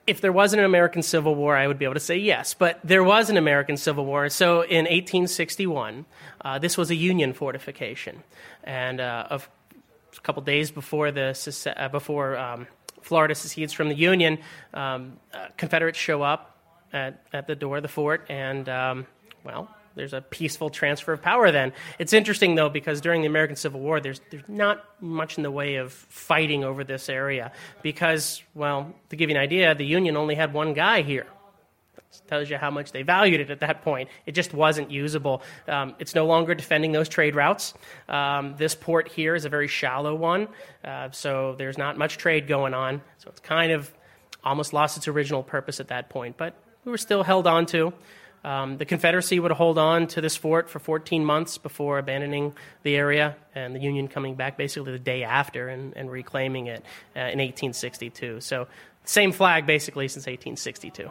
if 0.07 0.21
there 0.21 0.33
wasn't 0.33 0.59
an 0.61 0.67
American 0.67 1.03
Civil 1.03 1.35
War, 1.37 1.57
I 1.57 1.67
would 1.67 1.79
be 1.79 1.85
able 1.85 1.95
to 1.95 2.01
say 2.01 2.17
yes. 2.17 2.55
But 2.55 2.81
there 2.83 3.05
was 3.05 3.31
an 3.31 3.37
American 3.37 3.77
Civil 3.77 4.05
War. 4.05 4.29
So 4.29 4.63
in 4.63 4.85
1861, 4.85 6.05
uh, 6.41 6.59
this 6.59 6.77
was 6.77 6.91
a 6.91 6.97
Union 6.97 7.33
fortification. 7.33 8.23
And 8.65 9.01
uh, 9.01 9.29
of 9.31 9.49
a 10.17 10.21
couple 10.21 10.43
days 10.43 10.71
before 10.71 11.11
the 11.11 11.75
uh, 11.77 11.89
before 11.89 12.37
um, 12.37 12.67
Florida 13.03 13.35
secedes 13.35 13.73
from 13.73 13.89
the 13.89 13.95
Union, 13.95 14.39
um, 14.75 15.19
uh, 15.33 15.47
Confederates 15.57 15.99
show 15.99 16.23
up 16.23 16.57
at, 16.93 17.25
at 17.33 17.47
the 17.47 17.55
door 17.55 17.79
of 17.79 17.83
the 17.83 17.89
fort, 17.89 18.27
and 18.29 18.69
um, 18.69 19.07
well, 19.45 19.69
there's 19.95 20.13
a 20.13 20.21
peaceful 20.21 20.71
transfer 20.71 21.13
of 21.13 21.23
power. 21.23 21.51
Then 21.51 21.73
it's 21.99 22.13
interesting 22.13 22.55
though 22.55 22.69
because 22.69 23.01
during 23.01 23.23
the 23.23 23.27
American 23.27 23.57
Civil 23.57 23.81
War, 23.81 24.01
there's 24.01 24.21
there's 24.31 24.49
not 24.49 24.85
much 25.01 25.37
in 25.37 25.43
the 25.43 25.51
way 25.51 25.77
of 25.77 25.93
fighting 25.93 26.65
over 26.65 26.85
this 26.85 27.09
area 27.09 27.53
because, 27.83 28.43
well, 28.55 28.95
to 29.11 29.17
give 29.17 29.31
you 29.31 29.37
an 29.37 29.43
idea, 29.43 29.75
the 29.75 29.87
Union 29.87 30.17
only 30.17 30.35
had 30.35 30.53
one 30.53 30.75
guy 30.75 31.03
here 31.03 31.27
tells 32.27 32.51
you 32.51 32.57
how 32.57 32.71
much 32.71 32.93
they 32.93 33.03
valued 33.03 33.41
it 33.41 33.51
at 33.51 33.61
that 33.61 33.83
point. 33.83 34.09
It 34.27 34.33
just 34.33 34.55
wasn't 34.55 34.91
usable. 34.91 35.43
Um, 35.69 35.95
it's 35.99 36.15
no 36.15 36.27
longer 36.27 36.55
defending 36.55 36.93
those 36.93 37.09
trade 37.09 37.35
routes. 37.35 37.75
Um, 38.09 38.55
this 38.57 38.75
port 38.75 39.09
here 39.09 39.35
is 39.35 39.45
a 39.45 39.49
very 39.49 39.69
shallow 39.69 40.15
one, 40.15 40.49
uh, 40.85 41.11
so 41.11 41.55
there's 41.59 41.79
not 41.79 41.99
much 41.99 42.19
trade 42.19 42.47
going 42.47 42.75
on. 42.75 43.03
So 43.19 43.29
it's 43.29 43.41
kind 43.41 43.73
of 43.73 43.93
almost 44.43 44.73
lost 44.73 44.97
its 44.97 45.09
original 45.09 45.43
purpose 45.43 45.81
at 45.81 45.89
that 45.89 46.09
point, 46.09 46.37
but 46.37 46.55
we 46.85 46.91
were 46.91 46.99
still 46.99 47.23
held 47.23 47.47
on 47.47 47.67
to. 47.67 47.93
Um, 48.43 48.79
the 48.79 48.87
Confederacy 48.87 49.39
would 49.39 49.53
hold 49.53 49.77
on 49.77 50.07
to 50.09 50.23
this 50.23 50.35
fort 50.35 50.71
for 50.71 50.79
14 50.79 51.23
months 51.23 51.59
before 51.59 51.99
abandoning 51.99 52.55
the 52.85 52.97
area, 52.97 53.37
and 53.55 53.75
the 53.75 53.81
Union 53.81 54.09
coming 54.09 54.35
back 54.35 54.57
basically 54.57 54.93
the 54.93 54.99
day 54.99 55.25
after 55.25 55.69
and, 55.69 55.95
and 55.95 56.11
reclaiming 56.11 56.69
it 56.69 56.83
uh, 57.15 57.21
in 57.21 57.39
1862. 57.39 58.41
So, 58.41 58.67
same 59.05 59.33
flag 59.33 59.67
basically 59.67 60.09
since 60.09 60.23
1862. 60.27 61.11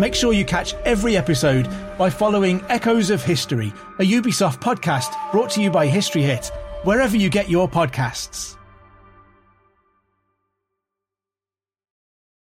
Make 0.00 0.14
sure 0.14 0.32
you 0.32 0.46
catch 0.46 0.72
every 0.86 1.14
episode 1.14 1.68
by 1.98 2.08
following 2.08 2.64
Echoes 2.70 3.10
of 3.10 3.22
History, 3.22 3.70
a 3.98 4.02
Ubisoft 4.02 4.62
podcast 4.62 5.12
brought 5.30 5.50
to 5.50 5.60
you 5.60 5.70
by 5.70 5.86
History 5.86 6.22
Hit, 6.22 6.50
wherever 6.84 7.18
you 7.18 7.28
get 7.28 7.50
your 7.50 7.68
podcasts. 7.68 8.56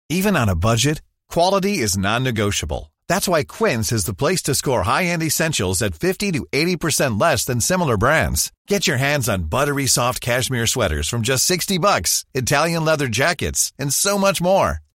Even 0.07 0.37
on 0.37 0.47
a 0.47 0.55
budget, 0.55 1.01
quality 1.29 1.79
is 1.79 1.97
non-negotiable. 1.97 2.93
That's 3.09 3.27
why 3.27 3.43
Quince 3.43 3.91
is 3.91 4.05
the 4.05 4.13
place 4.13 4.43
to 4.43 4.55
score 4.55 4.83
high-end 4.83 5.21
essentials 5.21 5.81
at 5.81 5.95
50 5.95 6.31
to 6.31 6.45
80% 6.53 7.19
less 7.19 7.43
than 7.43 7.59
similar 7.59 7.97
brands. 7.97 8.53
Get 8.69 8.87
your 8.87 8.97
hands 8.97 9.27
on 9.27 9.49
buttery 9.49 9.87
soft 9.87 10.21
cashmere 10.21 10.65
sweaters 10.65 11.09
from 11.09 11.23
just 11.23 11.43
60 11.43 11.77
bucks, 11.77 12.23
Italian 12.33 12.85
leather 12.85 13.09
jackets, 13.09 13.73
and 13.77 13.93
so 13.93 14.17
much 14.17 14.41
more. 14.41 14.79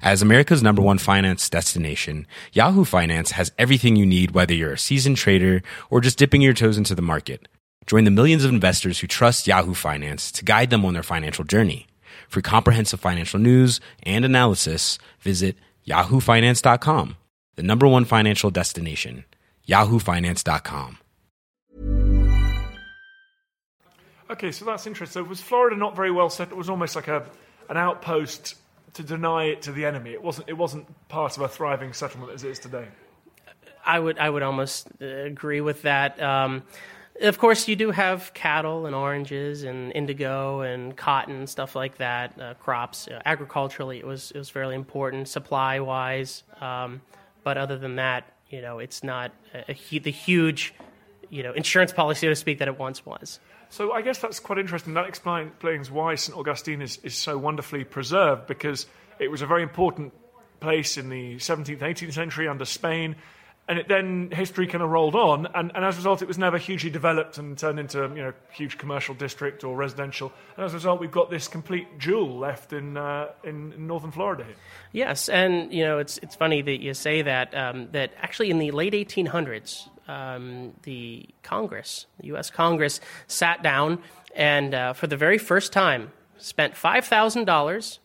As 0.00 0.20
America's 0.20 0.62
number 0.62 0.82
one 0.82 0.98
finance 0.98 1.48
destination, 1.48 2.26
Yahoo 2.52 2.84
Finance 2.84 3.30
has 3.30 3.52
everything 3.58 3.96
you 3.96 4.04
need 4.04 4.32
whether 4.32 4.52
you're 4.52 4.74
a 4.74 4.78
seasoned 4.78 5.16
trader 5.16 5.62
or 5.88 6.02
just 6.02 6.18
dipping 6.18 6.42
your 6.42 6.52
toes 6.52 6.76
into 6.76 6.94
the 6.94 7.00
market. 7.00 7.48
Join 7.86 8.04
the 8.04 8.10
millions 8.10 8.44
of 8.44 8.50
investors 8.50 9.00
who 9.00 9.06
trust 9.06 9.46
Yahoo 9.46 9.72
Finance 9.72 10.30
to 10.32 10.44
guide 10.44 10.68
them 10.68 10.84
on 10.84 10.92
their 10.92 11.02
financial 11.02 11.44
journey. 11.44 11.86
For 12.28 12.42
comprehensive 12.42 13.00
financial 13.00 13.40
news 13.40 13.80
and 14.02 14.24
analysis, 14.24 14.98
visit 15.20 15.56
yahoofinance.com, 15.86 17.16
the 17.54 17.62
number 17.62 17.88
one 17.88 18.04
financial 18.04 18.50
destination, 18.50 19.24
yahoofinance.com. 19.66 20.98
Okay, 24.28 24.52
so 24.52 24.64
that's 24.64 24.86
interesting. 24.86 25.22
So 25.22 25.28
was 25.28 25.40
Florida 25.40 25.76
not 25.76 25.96
very 25.96 26.10
well 26.10 26.28
set? 26.28 26.50
It 26.50 26.56
was 26.56 26.68
almost 26.68 26.96
like 26.96 27.08
a 27.08 27.24
an 27.68 27.76
outpost 27.76 28.56
to 28.96 29.02
deny 29.02 29.44
it 29.44 29.62
to 29.62 29.72
the 29.72 29.84
enemy. 29.86 30.12
It 30.12 30.22
wasn't. 30.22 30.48
It 30.48 30.58
wasn't 30.58 30.84
part 31.08 31.36
of 31.36 31.42
a 31.42 31.48
thriving 31.48 31.92
settlement 31.92 32.32
as 32.32 32.44
it 32.44 32.50
is 32.50 32.58
today. 32.58 32.86
I 33.84 33.98
would. 33.98 34.18
I 34.18 34.28
would 34.28 34.42
almost 34.42 34.88
uh, 35.00 35.06
agree 35.06 35.60
with 35.60 35.82
that. 35.82 36.20
Um, 36.20 36.62
Of 37.20 37.38
course, 37.38 37.66
you 37.66 37.76
do 37.76 37.92
have 37.92 38.32
cattle 38.34 38.84
and 38.84 38.94
oranges 38.94 39.64
and 39.64 39.90
indigo 39.94 40.60
and 40.60 40.94
cotton 40.94 41.46
stuff 41.46 41.74
like 41.74 41.96
that. 41.96 42.38
Uh, 42.38 42.54
crops, 42.54 43.08
uh, 43.08 43.22
agriculturally, 43.24 43.98
it 43.98 44.06
was 44.06 44.32
it 44.32 44.38
was 44.38 44.50
fairly 44.50 44.74
important, 44.74 45.28
supply 45.28 45.80
wise. 45.80 46.42
Um, 46.60 47.00
but 47.42 47.56
other 47.56 47.78
than 47.78 47.96
that, 47.96 48.24
you 48.50 48.60
know, 48.60 48.80
it's 48.80 49.02
not 49.02 49.30
a, 49.54 49.72
a, 49.72 49.98
the 49.98 50.10
huge, 50.10 50.74
you 51.30 51.42
know, 51.42 51.52
insurance 51.54 51.92
policy, 51.92 52.26
so 52.26 52.28
to 52.28 52.36
speak, 52.36 52.58
that 52.58 52.68
it 52.68 52.78
once 52.78 53.06
was. 53.06 53.40
So 53.70 53.92
I 53.92 54.02
guess 54.02 54.18
that's 54.18 54.40
quite 54.40 54.58
interesting. 54.58 54.94
That 54.94 55.08
explains 55.08 55.90
why 55.90 56.14
St 56.14 56.36
Augustine 56.36 56.82
is, 56.82 56.98
is 57.02 57.14
so 57.14 57.36
wonderfully 57.36 57.84
preserved 57.84 58.46
because 58.46 58.86
it 59.18 59.30
was 59.30 59.42
a 59.42 59.46
very 59.46 59.62
important 59.62 60.12
place 60.60 60.96
in 60.96 61.08
the 61.08 61.36
17th, 61.36 61.80
18th 61.80 62.12
century 62.12 62.48
under 62.48 62.64
Spain. 62.64 63.16
And 63.68 63.80
it 63.80 63.88
then 63.88 64.30
history 64.30 64.68
kind 64.68 64.82
of 64.84 64.90
rolled 64.90 65.16
on, 65.16 65.48
and, 65.52 65.72
and 65.74 65.84
as 65.84 65.96
a 65.96 65.98
result, 65.98 66.22
it 66.22 66.28
was 66.28 66.38
never 66.38 66.56
hugely 66.56 66.88
developed 66.88 67.36
and 67.36 67.58
turned 67.58 67.80
into 67.80 67.98
you 68.14 68.22
know 68.22 68.32
huge 68.52 68.78
commercial 68.78 69.12
district 69.12 69.64
or 69.64 69.74
residential. 69.74 70.32
And 70.56 70.64
as 70.64 70.72
a 70.72 70.76
result, 70.76 71.00
we've 71.00 71.10
got 71.10 71.30
this 71.30 71.48
complete 71.48 71.98
jewel 71.98 72.38
left 72.38 72.72
in 72.72 72.96
uh, 72.96 73.30
in, 73.42 73.72
in 73.72 73.88
northern 73.88 74.12
Florida 74.12 74.44
here. 74.44 74.54
Yes, 74.92 75.28
and 75.28 75.72
you 75.72 75.82
know 75.82 75.98
it's 75.98 76.18
it's 76.18 76.36
funny 76.36 76.62
that 76.62 76.80
you 76.80 76.94
say 76.94 77.22
that. 77.22 77.56
Um, 77.56 77.88
that 77.90 78.12
actually 78.18 78.50
in 78.50 78.60
the 78.60 78.70
late 78.70 78.92
1800s, 78.92 79.88
um, 80.08 80.74
the 80.82 81.28
Congress, 81.42 82.06
the 82.20 82.28
U.S. 82.28 82.50
Congress, 82.50 83.00
sat 83.26 83.62
down 83.62 83.98
and 84.34 84.74
uh, 84.74 84.92
for 84.92 85.06
the 85.06 85.16
very 85.16 85.38
first 85.38 85.72
time 85.72 86.12
spent 86.38 86.76
five 86.76 87.04
thousand 87.04 87.44
dollars 87.44 87.98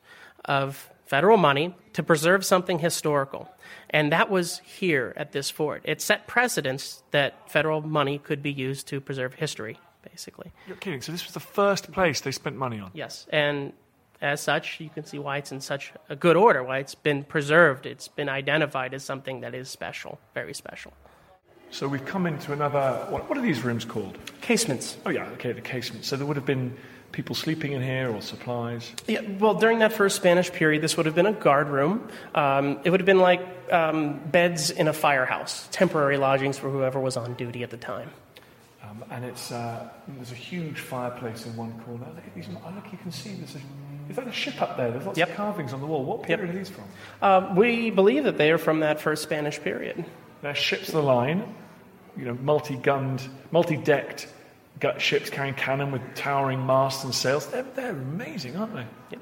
of 0.46 0.89
federal 1.05 1.38
money 1.38 1.75
to 1.93 2.01
preserve 2.01 2.46
something 2.46 2.79
historical. 2.79 3.50
And 3.89 4.12
that 4.13 4.29
was 4.29 4.60
here 4.60 5.13
at 5.17 5.34
this 5.34 5.50
fort. 5.50 5.81
It 5.84 6.01
set 6.01 6.25
precedents 6.25 7.03
that 7.12 7.51
federal 7.51 7.81
money 7.81 8.17
could 8.17 8.41
be 8.41 8.51
used 8.51 8.88
to 8.88 9.01
preserve 9.01 9.34
history, 9.34 9.77
basically. 10.10 10.53
You're 10.67 10.77
kidding. 10.77 11.01
So 11.01 11.12
this 11.12 11.25
was 11.25 11.34
the 11.34 11.41
first 11.41 11.91
place 11.91 12.22
they 12.22 12.31
spent 12.31 12.55
money 12.55 12.79
on. 12.79 12.91
Yes, 12.93 13.27
and 13.29 13.74
as 14.22 14.39
such, 14.39 14.79
you 14.79 14.89
can 14.89 15.03
see 15.03 15.20
why 15.20 15.38
it's 15.38 15.51
in 15.51 15.60
such 15.62 15.91
a 16.08 16.15
good 16.15 16.38
order, 16.38 16.63
why 16.63 16.77
it's 16.77 16.96
been 16.96 17.24
preserved, 17.24 17.86
it's 17.86 18.08
been 18.08 18.29
identified 18.29 18.93
as 18.93 19.03
something 19.03 19.41
that 19.41 19.55
is 19.55 19.67
special, 19.67 20.20
very 20.34 20.53
special. 20.53 20.93
So 21.72 21.88
we've 21.88 22.06
come 22.06 22.25
into 22.25 22.51
another. 22.54 23.06
What, 23.10 23.30
what 23.30 23.38
are 23.38 23.42
these 23.42 23.63
rooms 23.63 23.86
called? 23.86 24.18
Casements. 24.42 24.98
Oh 25.06 25.10
yeah, 25.10 25.28
okay, 25.34 25.51
the 25.54 25.62
casements. 25.62 26.08
So 26.08 26.18
there 26.18 26.25
would 26.25 26.36
have 26.36 26.46
been 26.46 26.75
people 27.12 27.36
sleeping 27.36 27.72
in 27.74 27.82
here 27.82 28.10
or 28.13 28.22
supplies. 28.22 28.92
Yeah, 29.08 29.22
well, 29.40 29.54
during 29.56 29.80
that 29.80 29.94
first 29.94 30.16
Spanish 30.18 30.51
period, 30.51 30.82
this 30.82 30.98
would 30.98 31.06
have 31.06 31.16
been 31.16 31.25
a 31.25 31.34
guard 31.34 31.70
room. 31.70 32.08
Um, 32.36 32.80
it 32.84 32.90
would 32.90 33.00
have 33.00 33.06
been 33.06 33.20
like 33.20 33.42
um, 33.72 34.20
beds 34.32 34.70
in 34.70 34.88
a 34.88 34.94
firehouse, 34.94 35.68
temporary 35.72 36.18
lodgings 36.18 36.58
for 36.58 36.70
whoever 36.70 37.00
was 37.00 37.16
on 37.18 37.34
duty 37.36 37.63
at 37.63 37.70
the 37.70 37.78
time. 37.78 38.10
Um, 38.84 39.04
and 39.10 39.24
it's 39.24 39.51
uh, 39.51 39.90
there's 40.10 40.32
a 40.34 40.36
huge 40.36 40.80
fireplace 40.80 41.46
in 41.46 41.56
one 41.56 41.72
corner. 41.86 42.06
Look 42.16 42.25
at 42.25 42.36
these. 42.36 42.48
Look, 42.50 42.92
you 42.92 42.98
can 42.98 43.12
see 43.12 43.34
there's 43.36 43.56
a. 43.56 43.60
Is 44.10 44.18
that 44.18 44.28
a 44.28 44.32
ship 44.34 44.62
up 44.62 44.75
there? 44.75 44.92
There's 44.92 45.06
lots 45.06 45.18
Yep. 45.18 45.30
of 45.30 45.36
carvings 45.36 45.72
on 45.72 45.80
the 45.80 45.88
wall. 45.88 46.04
What 46.04 46.24
period 46.24 46.48
Yep. 46.48 46.54
are 46.56 46.58
these 46.58 46.70
from? 46.70 46.84
Uh, 47.22 47.54
we 47.56 47.92
believe 47.92 48.25
that 48.25 48.38
they 48.38 48.51
are 48.51 48.58
from 48.58 48.82
that 48.82 49.00
first 49.00 49.24
Spanish 49.24 49.62
period. 49.62 50.04
They're 50.42 50.56
ships 50.56 50.88
of 50.90 50.96
the 50.96 51.04
line, 51.04 51.56
you 52.18 52.26
know, 52.26 52.34
multi-gunned, 52.36 53.28
multi-decked 53.52 54.28
ships 54.98 55.30
carrying 55.30 55.54
cannon 55.54 55.92
with 55.92 56.02
towering 56.16 56.66
masts 56.66 57.04
and 57.04 57.14
sails. 57.14 57.48
They're, 57.48 57.64
they're 57.76 57.92
amazing, 57.92 58.56
aren't 58.56 58.74
they? 58.74 58.86
Yep. 59.12 59.22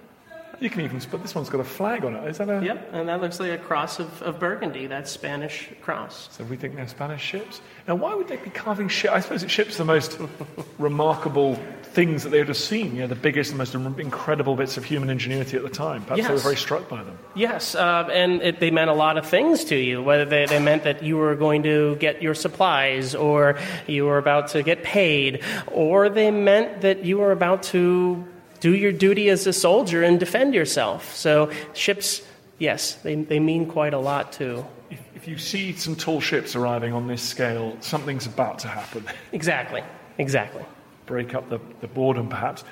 You 0.60 0.70
can 0.70 0.82
even 0.82 1.00
spot 1.00 1.22
this 1.22 1.34
one's 1.34 1.50
got 1.50 1.62
a 1.62 1.64
flag 1.64 2.04
on 2.04 2.16
it. 2.16 2.28
Is 2.28 2.38
that 2.40 2.50
a? 2.50 2.64
Yep, 2.64 2.90
and 2.92 3.08
that 3.08 3.22
looks 3.22 3.40
like 3.40 3.52
a 3.52 3.58
cross 3.58 4.00
of, 4.00 4.22
of 4.22 4.40
Burgundy, 4.40 4.88
that 4.88 5.08
Spanish 5.08 5.70
cross. 5.82 6.28
So 6.32 6.44
we 6.44 6.58
think 6.58 6.76
they're 6.76 6.88
Spanish 6.88 7.22
ships. 7.22 7.62
Now, 7.88 7.96
why 7.96 8.14
would 8.14 8.28
they 8.28 8.36
be 8.36 8.50
carving 8.50 8.90
ships? 8.90 9.14
I 9.14 9.20
suppose 9.22 9.44
it 9.44 9.52
ships 9.52 9.78
the 9.78 9.86
most 9.86 10.20
remarkable 10.78 11.58
things 11.84 12.24
that 12.24 12.30
they 12.30 12.40
would 12.40 12.50
have 12.50 12.58
seen. 12.58 12.96
You 12.96 13.02
know, 13.02 13.08
the 13.08 13.16
biggest, 13.16 13.52
and 13.52 13.58
most 13.58 13.74
incredible 13.74 14.56
bits 14.56 14.78
of 14.78 14.84
human 14.84 15.10
ingenuity 15.10 15.58
at 15.58 15.64
the 15.64 15.70
time. 15.70 16.04
Perhaps 16.04 16.28
they 16.28 16.34
were 16.34 16.40
very 16.40 16.58
struck 16.58 16.90
by 16.90 17.04
them. 17.04 17.18
Yes, 17.36 17.74
uh, 17.76 18.10
and 18.12 18.42
it, 18.42 18.60
they 18.60 18.70
meant 18.70 18.90
a 18.90 18.94
lot 18.94 19.18
of 19.18 19.26
things 19.26 19.64
to 19.66 19.76
you. 19.76 20.04
Whether 20.04 20.26
they, 20.26 20.46
they 20.46 20.60
meant 20.60 20.84
that 20.84 21.04
you 21.04 21.18
were 21.18 21.36
going 21.36 21.64
to 21.64 21.96
get 21.98 22.22
your 22.22 22.36
supplies, 22.36 23.16
or 23.16 23.58
you 23.88 24.06
were 24.06 24.18
about 24.18 24.50
to 24.50 24.64
get 24.64 24.84
paid, 24.84 25.42
or 25.68 26.10
they 26.10 26.32
meant 26.32 26.82
that 26.82 27.06
you 27.06 27.18
were 27.18 27.32
about 27.32 27.64
to 27.64 28.26
do 28.60 28.76
your 28.76 28.92
duty 28.92 29.30
as 29.30 29.48
a 29.48 29.54
soldier 29.54 30.04
and 30.04 30.20
defend 30.20 30.54
yourself. 30.54 31.16
So 31.16 31.52
ships, 31.74 32.22
yes, 32.58 32.96
they, 32.96 33.16
they 33.16 33.40
mean 33.40 33.68
quite 33.68 33.94
a 33.94 34.00
lot 34.00 34.32
too. 34.32 34.66
If, 34.90 35.00
if 35.16 35.28
you 35.28 35.38
see 35.38 35.74
some 35.74 35.96
tall 35.96 36.20
ships 36.22 36.56
arriving 36.56 36.94
on 36.94 37.08
this 37.08 37.22
scale, 37.22 37.78
something's 37.82 38.26
about 38.26 38.60
to 38.60 38.68
happen. 38.68 39.06
Exactly, 39.32 39.84
exactly. 40.18 40.66
Break 41.06 41.34
up 41.34 41.50
the, 41.50 41.60
the 41.82 41.88
boredom, 41.88 42.30
perhaps. 42.30 42.64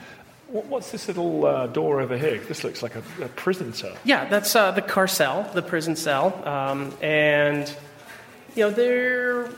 What's 0.50 0.92
this 0.92 1.08
little 1.10 1.46
uh, 1.46 1.68
door 1.68 2.00
over 2.00 2.18
here? 2.18 2.40
This 2.40 2.64
looks 2.64 2.82
like 2.82 2.96
a, 2.96 3.04
a 3.22 3.28
prison 3.30 3.74
cell. 3.74 3.96
Yeah, 4.06 4.30
that's 4.30 4.56
uh, 4.56 4.72
the 4.72 4.82
carcel, 4.82 5.44
the 5.54 5.62
prison 5.62 5.98
cell, 5.98 6.42
um, 6.48 6.94
and 7.02 7.70
you 8.56 8.64
know 8.64 8.70
they're 8.70 9.50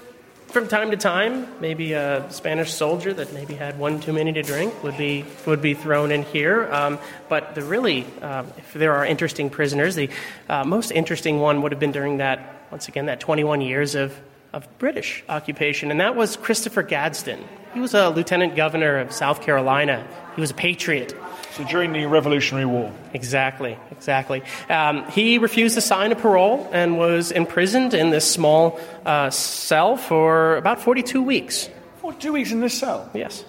from 0.50 0.68
time 0.68 0.92
to 0.92 0.98
time 0.98 1.48
maybe 1.62 1.94
a 1.94 2.26
Spanish 2.32 2.74
soldier 2.74 3.14
that 3.14 3.34
maybe 3.34 3.54
had 3.54 3.78
one 3.78 4.00
too 4.00 4.12
many 4.14 4.34
to 4.34 4.42
drink 4.42 4.84
would 4.84 4.98
be 4.98 5.26
would 5.46 5.62
be 5.62 5.74
thrown 5.74 6.12
in 6.12 6.24
here. 6.24 6.72
Um, 6.72 7.00
but 7.28 7.56
the 7.56 7.62
really, 7.62 8.06
um, 8.22 8.52
if 8.58 8.74
there 8.74 8.94
are 8.94 9.06
interesting 9.06 9.50
prisoners, 9.50 9.96
the 9.96 10.10
uh, 10.50 10.64
most 10.64 10.92
interesting 10.92 11.40
one 11.40 11.62
would 11.62 11.72
have 11.72 11.80
been 11.80 11.92
during 11.92 12.18
that 12.18 12.56
once 12.72 12.88
again 12.88 13.06
that 13.06 13.20
21 13.20 13.62
years 13.62 13.96
of 13.96 14.20
of 14.52 14.68
British 14.80 15.24
occupation, 15.30 15.92
and 15.92 16.00
that 16.00 16.16
was 16.16 16.36
Christopher 16.36 16.82
Gadsden. 16.82 17.44
He 17.74 17.80
was 17.80 17.94
a 17.94 18.10
lieutenant 18.10 18.56
governor 18.56 18.98
of 18.98 19.12
South 19.12 19.44
Carolina. 19.44 20.08
He 20.36 20.42
was 20.42 20.50
a 20.50 20.56
patriot. 20.56 21.16
So 21.58 21.64
during 21.66 21.92
the 21.94 22.06
Revolutionary 22.06 22.66
War, 22.66 22.92
Exactly, 23.14 23.78
exactly. 23.92 24.44
Um, 24.70 25.06
he 25.12 25.38
refused 25.40 25.76
to 25.76 25.82
sign 25.82 26.12
a 26.12 26.16
parole 26.16 26.70
and 26.72 26.98
was 26.98 27.32
imprisoned 27.32 27.94
in 27.94 28.12
this 28.12 28.30
small 28.32 28.80
uh, 29.06 29.30
cell 29.30 29.98
for 29.98 30.56
about 30.58 30.80
42 30.82 31.22
weeks. 31.22 31.70
for 32.02 32.14
two 32.14 32.34
weeks 32.34 32.52
in 32.52 32.62
this 32.62 32.78
cell, 32.80 33.10
Yes. 33.14 33.44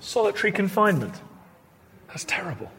solitary 0.00 0.52
confinement. 0.52 1.14
That's 2.08 2.24
terrible. 2.24 2.70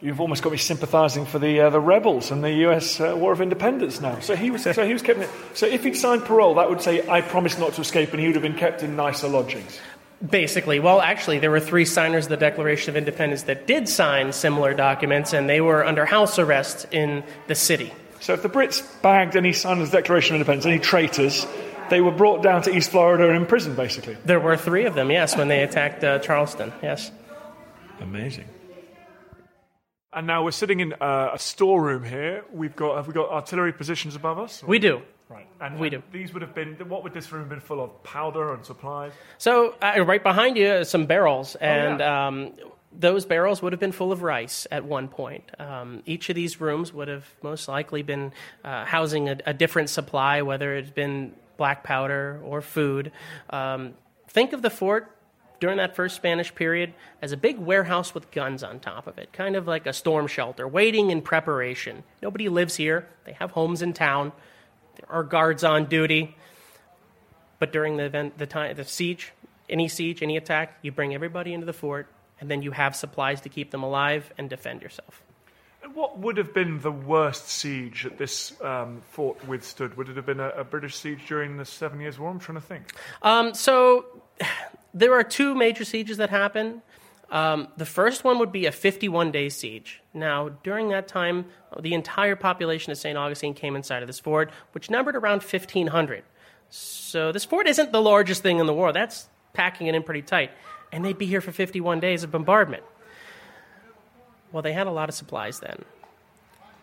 You've 0.00 0.20
almost 0.20 0.42
got 0.42 0.50
me 0.52 0.58
sympathising 0.58 1.26
for 1.26 1.38
the 1.38 1.60
uh, 1.60 1.70
the 1.70 1.78
rebels 1.78 2.32
and 2.32 2.42
the 2.42 2.50
U.S. 2.66 2.98
Uh, 3.00 3.14
War 3.16 3.30
of 3.32 3.40
Independence 3.40 4.00
now. 4.00 4.18
So 4.18 4.34
he 4.34 4.50
was 4.50 4.62
so 4.64 4.84
he 4.84 4.92
was 4.92 5.00
kept. 5.02 5.20
In, 5.20 5.28
so 5.54 5.66
if 5.66 5.84
he'd 5.84 5.94
signed 5.96 6.24
parole, 6.24 6.54
that 6.56 6.68
would 6.68 6.80
say 6.82 7.08
I 7.08 7.20
promise 7.20 7.56
not 7.56 7.74
to 7.74 7.80
escape, 7.82 8.10
and 8.10 8.18
he 8.20 8.26
would 8.26 8.34
have 8.34 8.42
been 8.42 8.56
kept 8.58 8.82
in 8.82 8.96
nicer 8.96 9.28
lodgings. 9.28 9.78
Basically, 10.28 10.78
well, 10.78 11.00
actually, 11.00 11.40
there 11.40 11.50
were 11.50 11.60
three 11.60 11.84
signers 11.84 12.26
of 12.26 12.30
the 12.30 12.36
Declaration 12.36 12.90
of 12.90 12.96
Independence 12.96 13.42
that 13.44 13.66
did 13.66 13.88
sign 13.88 14.32
similar 14.32 14.72
documents, 14.72 15.32
and 15.32 15.48
they 15.48 15.60
were 15.60 15.84
under 15.84 16.04
house 16.04 16.38
arrest 16.38 16.86
in 16.92 17.24
the 17.48 17.56
city. 17.56 17.92
So 18.20 18.32
if 18.34 18.42
the 18.42 18.48
Brits 18.48 18.86
bagged 19.02 19.34
any 19.34 19.52
signers 19.52 19.88
of 19.88 19.90
the 19.90 19.98
Declaration 19.98 20.36
of 20.36 20.40
Independence, 20.40 20.66
any 20.66 20.78
traitors, 20.78 21.44
they 21.90 22.00
were 22.00 22.12
brought 22.12 22.42
down 22.42 22.62
to 22.62 22.74
East 22.74 22.90
Florida 22.90 23.26
and 23.26 23.36
imprisoned, 23.36 23.76
basically. 23.76 24.16
There 24.24 24.38
were 24.38 24.56
three 24.56 24.84
of 24.84 24.94
them, 24.94 25.10
yes, 25.10 25.36
when 25.36 25.48
they 25.48 25.62
attacked 25.64 26.04
uh, 26.04 26.20
Charleston, 26.20 26.72
yes. 26.82 27.10
Amazing. 28.00 28.44
And 30.12 30.26
now 30.26 30.44
we're 30.44 30.50
sitting 30.50 30.80
in 30.80 30.92
uh, 30.94 31.30
a 31.32 31.38
storeroom 31.38 32.04
here. 32.04 32.44
We've 32.52 32.76
got 32.76 32.96
have 32.96 33.08
we 33.08 33.14
got 33.14 33.30
artillery 33.30 33.72
positions 33.72 34.14
above 34.14 34.38
us? 34.38 34.62
We 34.62 34.78
do. 34.78 35.02
Right. 35.32 35.48
And 35.60 35.78
we 35.78 35.90
do. 35.90 36.02
These 36.12 36.32
would 36.32 36.42
have 36.42 36.54
been. 36.54 36.74
What 36.88 37.02
would 37.04 37.14
this 37.14 37.30
room 37.32 37.42
have 37.42 37.50
been 37.50 37.60
full 37.60 37.82
of? 37.82 38.02
Powder 38.02 38.54
and 38.54 38.64
supplies. 38.64 39.12
So, 39.38 39.74
uh, 39.82 40.04
right 40.04 40.22
behind 40.22 40.56
you, 40.56 40.70
are 40.72 40.84
some 40.84 41.06
barrels, 41.06 41.54
and 41.56 42.00
yeah. 42.00 42.26
um, 42.26 42.52
those 42.96 43.24
barrels 43.24 43.62
would 43.62 43.72
have 43.72 43.80
been 43.80 43.92
full 43.92 44.12
of 44.12 44.22
rice 44.22 44.66
at 44.70 44.84
one 44.84 45.08
point. 45.08 45.44
Um, 45.58 46.02
each 46.06 46.28
of 46.28 46.36
these 46.36 46.60
rooms 46.60 46.92
would 46.92 47.08
have 47.08 47.26
most 47.42 47.68
likely 47.68 48.02
been 48.02 48.32
uh, 48.64 48.84
housing 48.84 49.28
a, 49.28 49.38
a 49.46 49.54
different 49.54 49.90
supply, 49.90 50.42
whether 50.42 50.74
it's 50.74 50.90
been 50.90 51.32
black 51.56 51.84
powder 51.84 52.40
or 52.44 52.60
food. 52.60 53.12
Um, 53.50 53.94
think 54.28 54.52
of 54.52 54.62
the 54.62 54.70
fort 54.70 55.16
during 55.60 55.76
that 55.78 55.94
first 55.94 56.16
Spanish 56.16 56.52
period 56.54 56.92
as 57.22 57.30
a 57.30 57.36
big 57.36 57.56
warehouse 57.56 58.14
with 58.14 58.30
guns 58.32 58.64
on 58.64 58.80
top 58.80 59.06
of 59.06 59.16
it, 59.16 59.32
kind 59.32 59.54
of 59.54 59.68
like 59.68 59.86
a 59.86 59.92
storm 59.92 60.26
shelter, 60.26 60.66
waiting 60.66 61.10
in 61.10 61.22
preparation. 61.22 62.02
Nobody 62.20 62.48
lives 62.48 62.74
here, 62.74 63.06
they 63.24 63.32
have 63.34 63.52
homes 63.52 63.80
in 63.80 63.92
town, 63.92 64.32
there 64.96 65.10
are 65.10 65.22
guards 65.22 65.64
on 65.64 65.86
duty. 65.86 66.36
But 67.58 67.72
during 67.72 67.96
the 67.96 68.04
event, 68.04 68.38
the 68.38 68.46
time, 68.46 68.74
the 68.74 68.84
siege, 68.84 69.32
any 69.68 69.88
siege, 69.88 70.22
any 70.22 70.36
attack, 70.36 70.78
you 70.82 70.90
bring 70.90 71.14
everybody 71.14 71.54
into 71.54 71.66
the 71.66 71.72
fort, 71.72 72.08
and 72.40 72.50
then 72.50 72.62
you 72.62 72.72
have 72.72 72.96
supplies 72.96 73.40
to 73.42 73.48
keep 73.48 73.70
them 73.70 73.82
alive 73.82 74.32
and 74.36 74.50
defend 74.50 74.82
yourself. 74.82 75.22
And 75.82 75.94
what 75.94 76.18
would 76.18 76.36
have 76.36 76.54
been 76.54 76.80
the 76.80 76.92
worst 76.92 77.48
siege 77.48 78.04
that 78.04 78.18
this 78.18 78.60
um, 78.62 79.02
fort 79.10 79.46
withstood? 79.48 79.96
Would 79.96 80.08
it 80.08 80.16
have 80.16 80.26
been 80.26 80.40
a, 80.40 80.48
a 80.50 80.64
British 80.64 80.96
siege 80.96 81.20
during 81.26 81.56
the 81.56 81.64
Seven 81.64 82.00
Years' 82.00 82.18
War? 82.18 82.30
I'm 82.30 82.38
trying 82.38 82.60
to 82.60 82.66
think. 82.66 82.92
Um, 83.22 83.54
so 83.54 84.06
there 84.94 85.14
are 85.14 85.24
two 85.24 85.54
major 85.54 85.84
sieges 85.84 86.18
that 86.18 86.30
happen. 86.30 86.82
Um, 87.32 87.68
the 87.78 87.86
first 87.86 88.24
one 88.24 88.38
would 88.38 88.52
be 88.52 88.66
a 88.66 88.72
51 88.72 89.32
day 89.32 89.48
siege. 89.48 90.02
Now, 90.12 90.50
during 90.62 90.90
that 90.90 91.08
time, 91.08 91.46
the 91.80 91.94
entire 91.94 92.36
population 92.36 92.92
of 92.92 92.98
St. 92.98 93.16
Augustine 93.16 93.54
came 93.54 93.74
inside 93.74 94.02
of 94.02 94.06
this 94.06 94.20
fort, 94.20 94.50
which 94.72 94.90
numbered 94.90 95.16
around 95.16 95.42
1,500. 95.42 96.24
So 96.68 97.32
this 97.32 97.46
fort 97.46 97.66
isn't 97.66 97.90
the 97.90 98.02
largest 98.02 98.42
thing 98.42 98.58
in 98.58 98.66
the 98.66 98.74
world. 98.74 98.94
That's 98.94 99.28
packing 99.54 99.86
it 99.86 99.94
in 99.94 100.02
pretty 100.02 100.20
tight. 100.20 100.50
And 100.92 101.02
they'd 101.02 101.16
be 101.16 101.24
here 101.26 101.40
for 101.40 101.52
51 101.52 102.00
days 102.00 102.22
of 102.22 102.30
bombardment. 102.30 102.82
Well, 104.52 104.62
they 104.62 104.74
had 104.74 104.86
a 104.86 104.90
lot 104.90 105.08
of 105.08 105.14
supplies 105.14 105.60
then. 105.60 105.86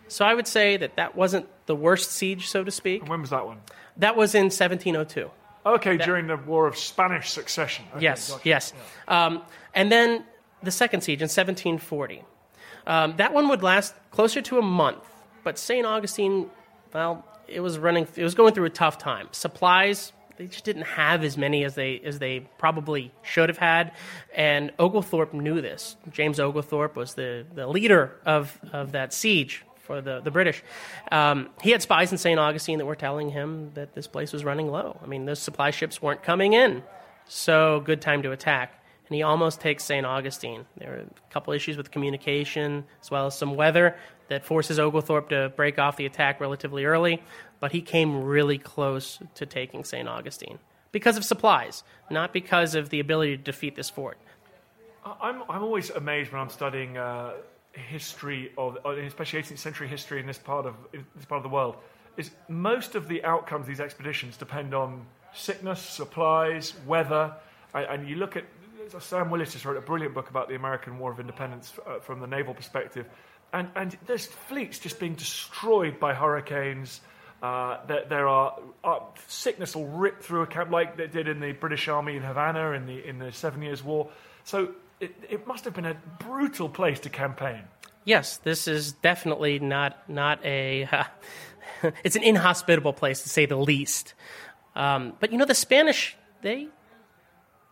So 0.07 0.25
I 0.25 0.33
would 0.33 0.47
say 0.47 0.77
that 0.77 0.95
that 0.95 1.15
wasn't 1.15 1.45
the 1.67 1.75
worst 1.75 2.12
siege, 2.12 2.47
so 2.47 2.63
to 2.63 2.71
speak. 2.71 3.07
When 3.07 3.21
was 3.21 3.29
that 3.29 3.45
one? 3.45 3.59
That 3.97 4.15
was 4.15 4.33
in 4.33 4.45
1702. 4.45 5.29
Okay, 5.65 5.97
during 5.97 6.25
the 6.25 6.38
War 6.38 6.65
of 6.65 6.75
Spanish 6.77 7.29
Succession. 7.29 7.85
Okay, 7.93 8.03
yes, 8.03 8.31
gotcha. 8.31 8.49
yes. 8.49 8.73
Um, 9.07 9.43
and 9.75 9.91
then 9.91 10.23
the 10.63 10.71
second 10.71 11.01
siege 11.01 11.21
in 11.21 11.25
1740. 11.25 12.23
Um, 12.87 13.15
that 13.17 13.33
one 13.33 13.49
would 13.49 13.63
last 13.63 13.93
closer 14.11 14.41
to 14.41 14.57
a 14.57 14.61
month, 14.61 15.03
but 15.43 15.57
St. 15.57 15.85
Augustine, 15.85 16.49
well, 16.93 17.25
it 17.47 17.59
was 17.59 17.77
running, 17.77 18.07
it 18.15 18.23
was 18.23 18.35
going 18.35 18.53
through 18.53 18.65
a 18.65 18.71
tough 18.71 18.97
time. 18.97 19.27
Supplies, 19.31 20.13
they 20.37 20.47
just 20.47 20.63
didn't 20.63 20.83
have 20.83 21.23
as 21.23 21.37
many 21.37 21.65
as 21.65 21.75
they 21.75 21.99
as 21.99 22.19
they 22.19 22.39
probably 22.57 23.11
should 23.23 23.49
have 23.49 23.57
had, 23.57 23.91
and 24.33 24.71
Oglethorpe 24.79 25.33
knew 25.33 25.61
this. 25.61 25.97
James 26.11 26.39
Oglethorpe 26.39 26.95
was 26.95 27.13
the, 27.13 27.45
the 27.53 27.67
leader 27.67 28.15
of, 28.25 28.57
of 28.71 28.93
that 28.93 29.13
siege 29.13 29.65
for 29.75 30.01
the, 30.01 30.21
the 30.21 30.31
British. 30.31 30.63
Um, 31.11 31.49
he 31.61 31.71
had 31.71 31.81
spies 31.81 32.11
in 32.11 32.17
St. 32.17 32.39
Augustine 32.39 32.77
that 32.77 32.85
were 32.85 32.95
telling 32.95 33.29
him 33.29 33.71
that 33.73 33.95
this 33.95 34.07
place 34.07 34.31
was 34.31 34.45
running 34.45 34.69
low. 34.69 34.97
I 35.03 35.07
mean, 35.07 35.25
those 35.25 35.39
supply 35.39 35.71
ships 35.71 36.01
weren't 36.01 36.23
coming 36.23 36.53
in, 36.53 36.83
so 37.27 37.81
good 37.81 38.01
time 38.01 38.23
to 38.23 38.31
attack. 38.31 38.78
And 39.09 39.15
he 39.15 39.23
almost 39.23 39.59
takes 39.59 39.83
St. 39.83 40.05
Augustine. 40.05 40.65
There 40.77 40.93
are 40.93 40.99
a 40.99 41.31
couple 41.31 41.51
issues 41.53 41.77
with 41.77 41.89
communication, 41.89 42.85
as 43.01 43.09
well 43.09 43.25
as 43.25 43.35
some 43.35 43.55
weather 43.55 43.95
that 44.27 44.45
forces 44.45 44.77
Oglethorpe 44.79 45.29
to 45.29 45.51
break 45.55 45.79
off 45.79 45.97
the 45.97 46.05
attack 46.05 46.39
relatively 46.39 46.85
early. 46.85 47.23
But 47.59 47.71
he 47.71 47.81
came 47.81 48.23
really 48.23 48.59
close 48.59 49.19
to 49.33 49.45
taking 49.47 49.83
St. 49.83 50.07
Augustine 50.07 50.59
because 50.91 51.17
of 51.17 51.25
supplies, 51.25 51.83
not 52.09 52.33
because 52.33 52.75
of 52.75 52.89
the 52.89 52.99
ability 52.99 53.37
to 53.37 53.43
defeat 53.43 53.75
this 53.75 53.89
fort. 53.89 54.17
I'm, 55.03 55.41
I'm 55.49 55.63
always 55.63 55.89
amazed 55.89 56.31
when 56.31 56.41
I'm 56.41 56.49
studying 56.49 56.97
uh, 56.97 57.33
history 57.71 58.51
of, 58.57 58.77
uh, 58.85 58.91
especially 58.91 59.41
18th 59.41 59.57
century 59.57 59.87
history 59.87 60.19
in 60.19 60.27
this 60.27 60.37
part 60.37 60.65
of 60.65 60.75
this 61.15 61.25
part 61.25 61.37
of 61.37 61.43
the 61.43 61.49
world, 61.49 61.77
is 62.17 62.31
most 62.47 62.95
of 62.95 63.07
the 63.07 63.23
outcomes 63.23 63.63
of 63.63 63.67
these 63.67 63.79
expeditions 63.79 64.37
depend 64.37 64.73
on 64.73 65.05
sickness, 65.33 65.81
supplies, 65.81 66.73
weather, 66.85 67.33
and, 67.73 67.85
and 67.85 68.09
you 68.09 68.15
look 68.15 68.35
at 68.35 68.43
Sam 68.99 69.30
Willis 69.30 69.54
just 69.54 69.65
wrote 69.65 69.78
a 69.78 69.82
brilliant 69.82 70.13
book 70.13 70.30
about 70.30 70.49
the 70.49 70.56
American 70.56 70.99
War 70.99 71.12
of 71.12 71.19
Independence 71.19 71.73
uh, 71.86 71.99
from 71.99 72.19
the 72.19 72.28
naval 72.28 72.54
perspective, 72.54 73.06
and 73.54 73.69
and 73.75 73.97
there's 74.06 74.25
fleets 74.25 74.80
just 74.80 74.99
being 74.99 75.15
destroyed 75.15 75.99
by 75.99 76.13
hurricanes. 76.13 77.02
Uh, 77.41 77.78
there, 77.88 78.06
there 78.10 78.28
are 78.28 78.60
uh, 78.84 78.99
sickness 79.28 79.75
will 79.75 79.88
rip 79.88 80.21
through 80.21 80.41
a 80.41 80.47
camp 80.47 80.71
like 80.71 80.97
they 80.97 81.08
did 81.08 81.28
in 81.28 81.39
the 81.39 81.54
British 81.54 81.88
Army 81.88 82.17
in 82.17 82.23
Havana 82.23 82.71
in 82.71 82.86
the 82.86 83.08
in 83.08 83.19
the 83.19 83.32
Seven 83.32 83.62
Years' 83.62 83.84
War. 83.84 84.10
So 84.43 84.73
it, 84.99 85.15
it 85.30 85.47
must 85.47 85.65
have 85.65 85.73
been 85.73 85.86
a 85.86 85.95
brutal 86.19 86.67
place 86.67 86.99
to 87.02 87.10
campaign. 87.10 87.63
Yes, 88.04 88.38
this 88.38 88.67
is 88.67 88.93
definitely 88.93 89.60
not 89.60 90.10
not 90.10 90.43
a. 90.43 90.89
it's 92.04 92.15
an 92.15 92.23
inhospitable 92.23 92.93
place 92.93 93.23
to 93.23 93.30
say 93.30 93.45
the 93.45 93.58
least. 93.58 94.13
Um, 94.75 95.13
but 95.19 95.32
you 95.32 95.38
know, 95.38 95.45
the 95.45 95.56
Spanish 95.56 96.17
they 96.41 96.67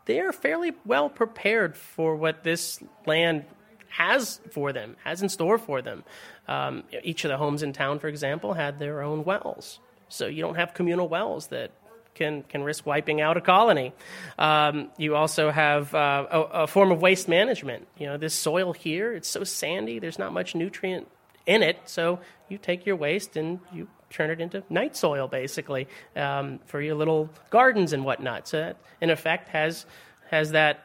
they 0.08 0.22
are 0.22 0.32
fairly 0.32 0.74
well 0.86 1.10
prepared 1.10 1.78
for 1.78 2.15
what 2.15 2.43
this 2.43 2.82
land 3.06 3.46
has 3.89 4.39
for 4.52 4.74
them, 4.74 4.96
has 5.04 5.22
in 5.22 5.30
store 5.30 5.58
for 5.58 5.82
them. 5.82 6.04
Um, 6.48 6.84
each 7.04 7.26
of 7.26 7.30
the 7.30 7.38
homes 7.38 7.62
in 7.62 7.74
town, 7.74 8.00
for 8.00 8.08
example, 8.08 8.54
had 8.54 8.80
their 8.80 9.02
own 9.02 9.24
wells, 9.26 9.80
so 10.10 10.26
you 10.26 10.41
don't 10.41 10.56
have 10.56 10.74
communal 10.74 11.08
wells 11.08 11.48
that 11.48 11.72
can 12.15 12.43
can 12.43 12.63
risk 12.63 12.86
wiping 12.86 13.22
out 13.22 13.38
a 13.38 13.41
colony. 13.41 13.93
Um, 14.39 14.89
you 14.98 15.15
also 15.15 15.52
have 15.52 15.93
uh, 15.93 16.26
a, 16.32 16.41
a, 16.63 16.67
form 16.67 16.91
of 16.91 17.02
waste 17.02 17.28
management. 17.28 17.86
You 17.98 18.08
know, 18.08 18.17
this 18.17 18.34
soil 18.34 18.74
here, 18.74 19.13
it's 19.13 19.28
so 19.28 19.43
sandy. 19.43 20.00
There's 20.00 20.17
not 20.17 20.34
much 20.34 20.56
nutrient 20.56 21.08
in 21.46 21.63
it, 21.63 21.78
so 21.86 22.20
you 22.50 22.58
take 22.58 22.86
your 22.86 22.96
waste 22.96 23.36
and 23.36 23.60
you 23.74 23.89
turn 24.10 24.30
it 24.30 24.39
into 24.39 24.63
night 24.70 24.96
soil, 24.96 25.28
basically, 25.28 25.88
um, 26.15 26.60
for 26.65 26.82
your 26.82 26.96
little 26.96 27.30
gardens 27.50 27.93
and 27.93 28.06
whatnot. 28.06 28.48
So 28.48 28.58
that, 28.60 28.78
in 29.02 29.10
effect, 29.10 29.50
has 29.50 29.86
has 30.30 30.52
that 30.52 30.84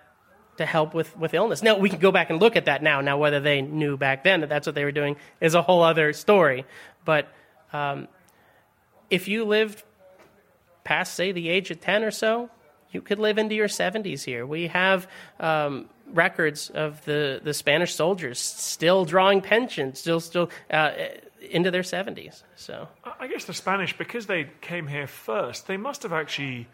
to 0.59 0.67
help 0.67 0.95
with, 0.95 1.17
with 1.17 1.35
illness. 1.35 1.63
Now, 1.63 1.79
we 1.79 1.89
can 1.89 1.99
go 1.99 2.13
back 2.13 2.31
and 2.31 2.41
look 2.41 2.57
at 2.57 2.67
that 2.67 2.83
now. 2.83 3.01
Now, 3.01 3.19
whether 3.19 3.41
they 3.41 3.63
knew 3.63 3.97
back 3.97 4.23
then 4.25 4.41
that 4.41 4.49
that's 4.49 4.67
what 4.67 4.75
they 4.75 4.85
were 4.85 4.93
doing 4.93 5.17
is 5.41 5.55
a 5.55 5.63
whole 5.63 5.83
other 5.83 6.13
story. 6.13 6.65
But 7.05 7.29
um, 7.73 8.09
if 9.11 9.29
you 9.29 9.45
lived 9.45 9.83
past, 10.85 11.15
say, 11.15 11.33
the 11.33 11.49
age 11.49 11.71
of 11.71 11.81
10 11.81 12.05
or 12.05 12.11
so, 12.11 12.51
you 12.91 13.01
could 13.01 13.19
live 13.19 13.39
into 13.39 13.55
your 13.55 13.69
70s 13.69 14.25
here. 14.25 14.47
We 14.47 14.67
have 14.67 15.09
um, 15.41 15.89
records 16.13 16.69
of 16.69 17.03
the, 17.07 17.41
the 17.43 17.55
Spanish 17.55 17.95
soldiers 17.95 18.39
still 18.39 19.05
drawing 19.07 19.41
pensions, 19.41 20.01
still, 20.01 20.21
still 20.21 20.51
uh, 20.71 20.93
into 21.51 21.71
their 21.71 21.83
70s. 21.83 22.43
So 22.57 22.89
I 23.19 23.27
guess 23.27 23.45
the 23.45 23.55
Spanish, 23.55 23.97
because 23.97 24.27
they 24.27 24.51
came 24.61 24.87
here 24.87 25.07
first, 25.07 25.67
they 25.67 25.77
must 25.77 26.03
have 26.03 26.13
actually. 26.13 26.69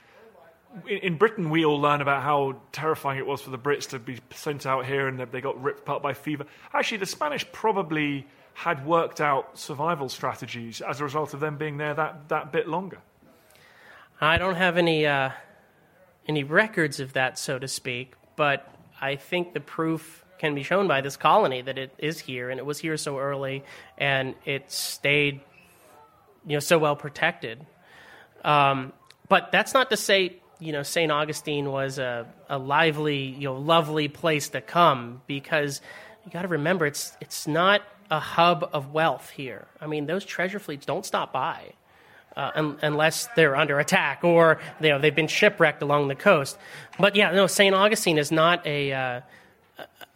In 0.87 1.17
Britain, 1.17 1.49
we 1.49 1.65
all 1.65 1.81
learn 1.81 2.03
about 2.03 2.23
how 2.23 2.57
terrifying 2.73 3.19
it 3.19 3.27
was 3.27 3.41
for 3.41 3.49
the 3.49 3.59
Brits 3.59 3.89
to 3.89 3.99
be 3.99 4.19
sent 4.35 4.67
out 4.67 4.85
here 4.85 5.09
and 5.09 5.19
that 5.19 5.33
they 5.33 5.41
got 5.41 5.61
ripped 5.63 5.81
apart 5.81 6.03
by 6.03 6.13
fever. 6.13 6.45
Actually, 6.75 6.99
the 6.99 7.07
Spanish 7.07 7.51
probably 7.53 8.27
had 8.53 8.85
worked 8.85 9.19
out 9.19 9.59
survival 9.59 10.11
strategies 10.11 10.83
as 10.83 11.01
a 11.01 11.05
result 11.05 11.33
of 11.33 11.41
them 11.41 11.57
being 11.57 11.79
there 11.79 11.95
that, 11.95 12.29
that 12.29 12.53
bit 12.53 12.69
longer. 12.69 12.99
I 14.21 14.37
don't 14.37 14.57
have 14.57 14.77
any 14.77 15.07
uh, 15.07 15.31
any 16.27 16.45
records 16.45 17.01
of 17.01 17.15
that, 17.15 17.39
so 17.39 17.59
to 17.59 17.69
speak, 17.69 18.15
but 18.37 18.71
I 19.01 19.17
think 19.17 19.55
the 19.55 19.61
proof 19.61 20.25
can 20.39 20.55
be 20.55 20.63
shown 20.63 20.89
by 20.89 21.01
this 21.01 21.17
colony 21.17 21.63
that 21.63 21.79
it 21.79 21.93
is 21.99 22.19
here 22.19 22.51
and 22.51 22.59
it 22.59 22.67
was 22.67 22.79
here 22.79 22.97
so 22.97 23.19
early 23.19 23.65
and 23.97 24.35
it 24.45 24.71
stayed, 24.71 25.41
you 26.47 26.55
know, 26.55 26.61
so 26.61 26.79
well 26.79 26.97
protected. 26.97 27.65
Um, 28.45 28.93
but 29.29 29.51
that's 29.53 29.75
not 29.75 29.91
to 29.91 29.97
say, 29.97 30.37
you 30.61 30.73
know, 30.73 30.83
St. 30.83 31.11
Augustine 31.11 31.71
was 31.71 31.99
a, 31.99 32.27
a 32.49 32.59
lively, 32.59 33.25
you 33.25 33.49
know, 33.49 33.59
lovely 33.59 34.09
place 34.09 34.49
to 34.51 34.61
come 34.61 35.23
because 35.27 35.81
you 36.25 36.31
got 36.31 36.43
to 36.43 36.49
remember 36.49 36.87
it's 36.87 37.17
it's 37.21 37.47
not 37.47 37.83
a 38.11 38.19
hub 38.19 38.69
of 38.73 38.93
wealth 38.93 39.31
here. 39.31 39.67
I 39.81 39.87
mean, 39.87 40.07
those 40.07 40.25
treasure 40.25 40.59
fleets 40.59 40.87
don't 40.87 41.05
stop 41.05 41.33
by 41.33 41.73
uh, 42.39 42.53
un- 42.55 42.79
unless 42.83 43.29
they're 43.37 43.57
under 43.57 43.79
attack 43.81 44.23
or 44.23 44.61
you 44.81 44.89
know 44.91 44.99
they've 44.99 45.15
been 45.15 45.29
shipwrecked 45.29 45.83
along 45.83 46.09
the 46.09 46.15
coast. 46.15 46.57
But 46.99 47.17
yeah, 47.17 47.33
no, 47.33 47.47
St. 47.47 47.75
Augustine 47.75 48.17
is 48.17 48.31
not 48.31 48.67
a 48.67 48.93
uh, 48.93 49.21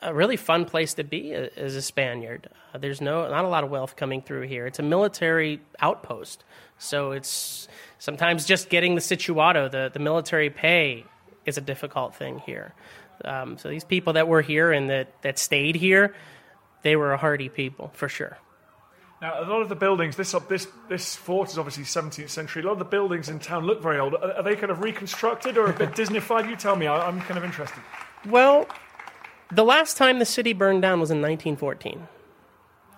a 0.03 0.12
really 0.12 0.37
fun 0.37 0.65
place 0.65 0.95
to 0.95 1.05
be 1.05 1.33
as 1.33 1.75
a 1.75 1.83
Spaniard. 1.83 2.49
Uh, 2.75 2.79
there's 2.79 3.01
no 3.01 3.29
not 3.31 3.45
a 3.45 3.49
lot 3.49 3.65
of 3.65 3.71
wealth 3.71 3.97
coming 3.97 4.23
through 4.23 4.43
here. 4.43 4.67
It's 4.67 4.79
a 4.79 4.83
military 4.83 5.61
outpost, 5.81 6.45
so 6.79 7.12
it's 7.12 7.69
sometimes 7.99 8.45
just 8.45 8.69
getting 8.69 8.95
the 8.95 9.01
situado, 9.01 9.71
the 9.71 9.91
the 9.93 10.01
military 10.01 10.51
pay, 10.51 11.05
is 11.47 11.57
a 11.57 11.61
difficult 11.61 12.15
thing 12.15 12.41
here. 12.41 12.75
Um, 13.25 13.59
so 13.59 13.69
these 13.69 13.85
people 13.85 14.15
that 14.15 14.27
were 14.29 14.43
here 14.43 14.73
and 14.73 14.91
that 14.91 15.23
that 15.23 15.38
stayed 15.38 15.77
here, 15.77 16.15
they 16.83 16.97
were 16.97 17.12
a 17.12 17.17
hardy 17.17 17.49
people 17.49 17.91
for 17.95 18.09
sure. 18.09 18.38
Now, 19.23 19.41
a 19.41 19.47
lot 19.47 19.62
of 19.62 19.69
the 19.69 19.77
buildings, 19.77 20.17
this, 20.17 20.35
this, 20.49 20.67
this 20.88 21.15
fort 21.15 21.49
is 21.49 21.57
obviously 21.57 21.85
17th 21.85 22.29
century. 22.29 22.61
A 22.65 22.67
lot 22.67 22.73
of 22.73 22.81
the 22.81 22.85
buildings 22.85 23.29
in 23.29 23.38
town 23.38 23.65
look 23.65 23.81
very 23.81 24.01
old. 24.01 24.15
Are, 24.15 24.33
are 24.33 24.43
they 24.43 24.57
kind 24.57 24.73
of 24.73 24.83
reconstructed 24.83 25.57
or 25.57 25.67
a 25.67 25.73
bit 25.73 25.91
Disneyfied? 25.95 26.51
You 26.51 26.57
tell 26.57 26.75
me. 26.75 26.88
I, 26.88 27.07
I'm 27.07 27.21
kind 27.21 27.38
of 27.38 27.45
interested. 27.45 27.79
Well, 28.29 28.67
the 29.53 29.65
last 29.65 29.97
time 29.97 30.19
the 30.19 30.25
city 30.25 30.53
burned 30.53 30.83
down 30.83 30.99
was 30.99 31.11
in 31.11 31.21
1914. 31.21 32.09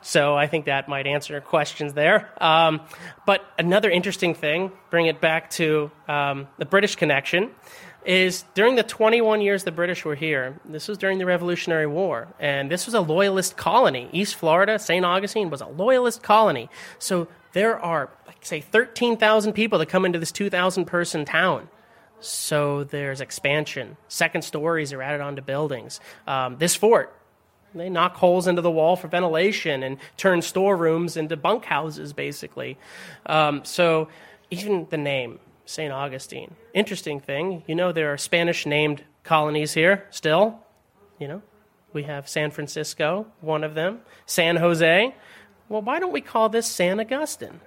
So 0.03 0.37
I 0.37 0.47
think 0.47 0.67
that 0.67 0.87
might 0.89 1.07
answer 1.07 1.41
questions 1.41 1.95
there. 1.95 2.31
Um, 2.43 2.83
but 3.27 3.43
another 3.59 3.91
interesting 3.91 4.35
thing, 4.35 4.71
bring 4.91 5.07
it 5.07 5.21
back 5.21 5.51
to 5.53 5.91
um, 6.07 6.47
the 6.59 6.67
British 6.67 6.95
connection, 6.97 7.51
is 8.05 8.45
during 8.53 8.75
the 8.75 8.83
21 8.83 9.41
years 9.41 9.65
the 9.65 9.73
British 9.73 10.05
were 10.05 10.15
here, 10.15 10.61
this 10.67 10.89
was 10.89 10.99
during 10.99 11.17
the 11.19 11.25
Revolutionary 11.25 11.87
War, 11.87 12.29
and 12.39 12.71
this 12.71 12.85
was 12.85 12.95
a 12.95 13.01
loyalist 13.01 13.57
colony. 13.57 14.11
East 14.13 14.35
Florida, 14.35 14.79
St. 14.79 15.05
Augustine, 15.07 15.49
was 15.49 15.63
a 15.63 15.67
loyalist 15.67 16.23
colony. 16.23 16.69
So 16.99 17.29
there 17.55 17.79
are, 17.79 18.11
like, 18.27 18.45
say, 18.45 18.61
13,000 18.61 19.55
people 19.55 19.79
that 19.79 19.87
come 19.87 20.05
into 20.05 20.19
this 20.19 20.33
2,000 20.33 20.85
person 20.85 21.25
town. 21.25 21.69
So 22.25 22.85
there's 22.85 23.21
expansion. 23.21 23.97
Second 24.09 24.43
stories 24.43 24.93
are 24.93 25.03
added 25.03 25.21
onto 25.21 25.43
buildings. 25.43 26.01
Um, 26.27 26.57
this 26.59 26.75
fort, 26.75 27.15
they 27.75 27.91
knock 27.91 28.17
holes 28.17 28.47
into 28.47 28.63
the 28.63 28.71
wall 28.71 28.97
for 28.97 29.09
ventilation 29.09 29.83
and 29.83 29.99
turn 30.17 30.43
storerooms 30.43 31.17
into 31.17 31.37
bunkhouses, 31.37 32.15
basically. 32.15 32.79
Um, 33.27 33.65
so 33.65 34.09
even 34.51 34.87
the 34.91 34.97
name, 34.97 35.39
St. 35.67 35.93
Augustine. 35.93 36.55
Interesting 36.73 37.21
thing, 37.21 37.63
you 37.67 37.75
know, 37.75 37.93
there 37.93 38.13
are 38.13 38.19
Spanish 38.19 38.67
named 38.67 39.03
colonies 39.23 39.73
here 39.75 40.07
still. 40.11 40.61
You 41.19 41.29
know, 41.29 41.43
we 41.93 42.05
have 42.05 42.29
San 42.29 42.51
Francisco, 42.51 43.27
one 43.41 43.65
of 43.65 43.75
them, 43.75 44.01
San 44.27 44.57
Jose. 44.57 45.15
Well, 45.69 45.83
why 45.83 45.99
don't 45.99 46.13
we 46.13 46.21
call 46.21 46.49
this 46.49 46.67
San 46.67 47.01
Augustine? 47.01 47.61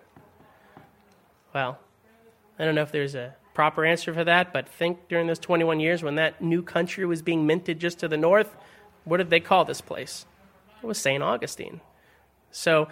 Well, 1.53 1.79
I 2.59 2.65
don't 2.65 2.75
know 2.75 2.83
if 2.83 2.91
there's 2.91 3.15
a 3.15 3.35
proper 3.57 3.83
answer 3.83 4.13
for 4.13 4.23
that, 4.23 4.53
but 4.53 4.69
think 4.69 5.07
during 5.09 5.25
those 5.25 5.39
21 5.39 5.79
years 5.79 6.03
when 6.03 6.13
that 6.13 6.39
new 6.39 6.61
country 6.61 7.07
was 7.07 7.23
being 7.23 7.47
minted 7.47 7.79
just 7.79 7.97
to 7.97 8.07
the 8.07 8.15
north, 8.15 8.55
what 9.03 9.17
did 9.17 9.31
they 9.31 9.39
call 9.39 9.65
this 9.65 9.81
place? 9.81 10.27
It 10.83 10.85
was 10.85 10.99
St. 10.99 11.23
Augustine. 11.23 11.81
So 12.51 12.87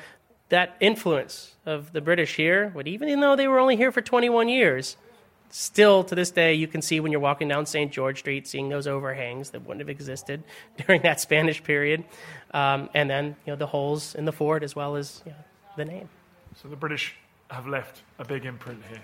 that 0.50 0.76
influence 0.80 1.54
of 1.68 1.94
the 1.94 2.02
British 2.02 2.36
here, 2.36 2.72
would 2.74 2.88
even 2.88 3.20
though 3.20 3.36
they 3.36 3.48
were 3.48 3.60
only 3.60 3.76
here 3.76 3.92
for 3.92 4.02
21 4.02 4.50
years, 4.50 4.98
still 5.52 6.04
to 6.04 6.16
this 6.16 6.32
day 6.32 6.56
you 6.56 6.66
can 6.66 6.82
see 6.82 7.00
when 7.00 7.12
you're 7.12 7.22
walking 7.22 7.48
down 7.48 7.68
St. 7.68 7.92
George 7.92 8.18
Street, 8.18 8.48
seeing 8.48 8.70
those 8.70 8.88
overhangs 8.88 9.52
that 9.52 9.62
wouldn't 9.68 9.82
have 9.82 9.90
existed 9.90 10.44
during 10.88 11.04
that 11.04 11.22
Spanish 11.22 11.64
period, 11.64 12.04
um, 12.56 12.90
and 12.96 13.08
then 13.08 13.36
you 13.46 13.54
know 13.54 13.56
the 13.56 13.68
holes 13.68 14.16
in 14.16 14.26
the 14.26 14.34
fort 14.34 14.64
as 14.64 14.76
well 14.76 14.96
as 14.96 15.22
you 15.28 15.32
know, 15.32 15.38
the 15.78 15.86
name. 15.86 16.10
So 16.60 16.70
the 16.70 16.76
British 16.76 17.14
have 17.52 17.68
left 17.68 18.02
a 18.18 18.26
big 18.26 18.46
imprint 18.46 18.82
here. 18.90 19.04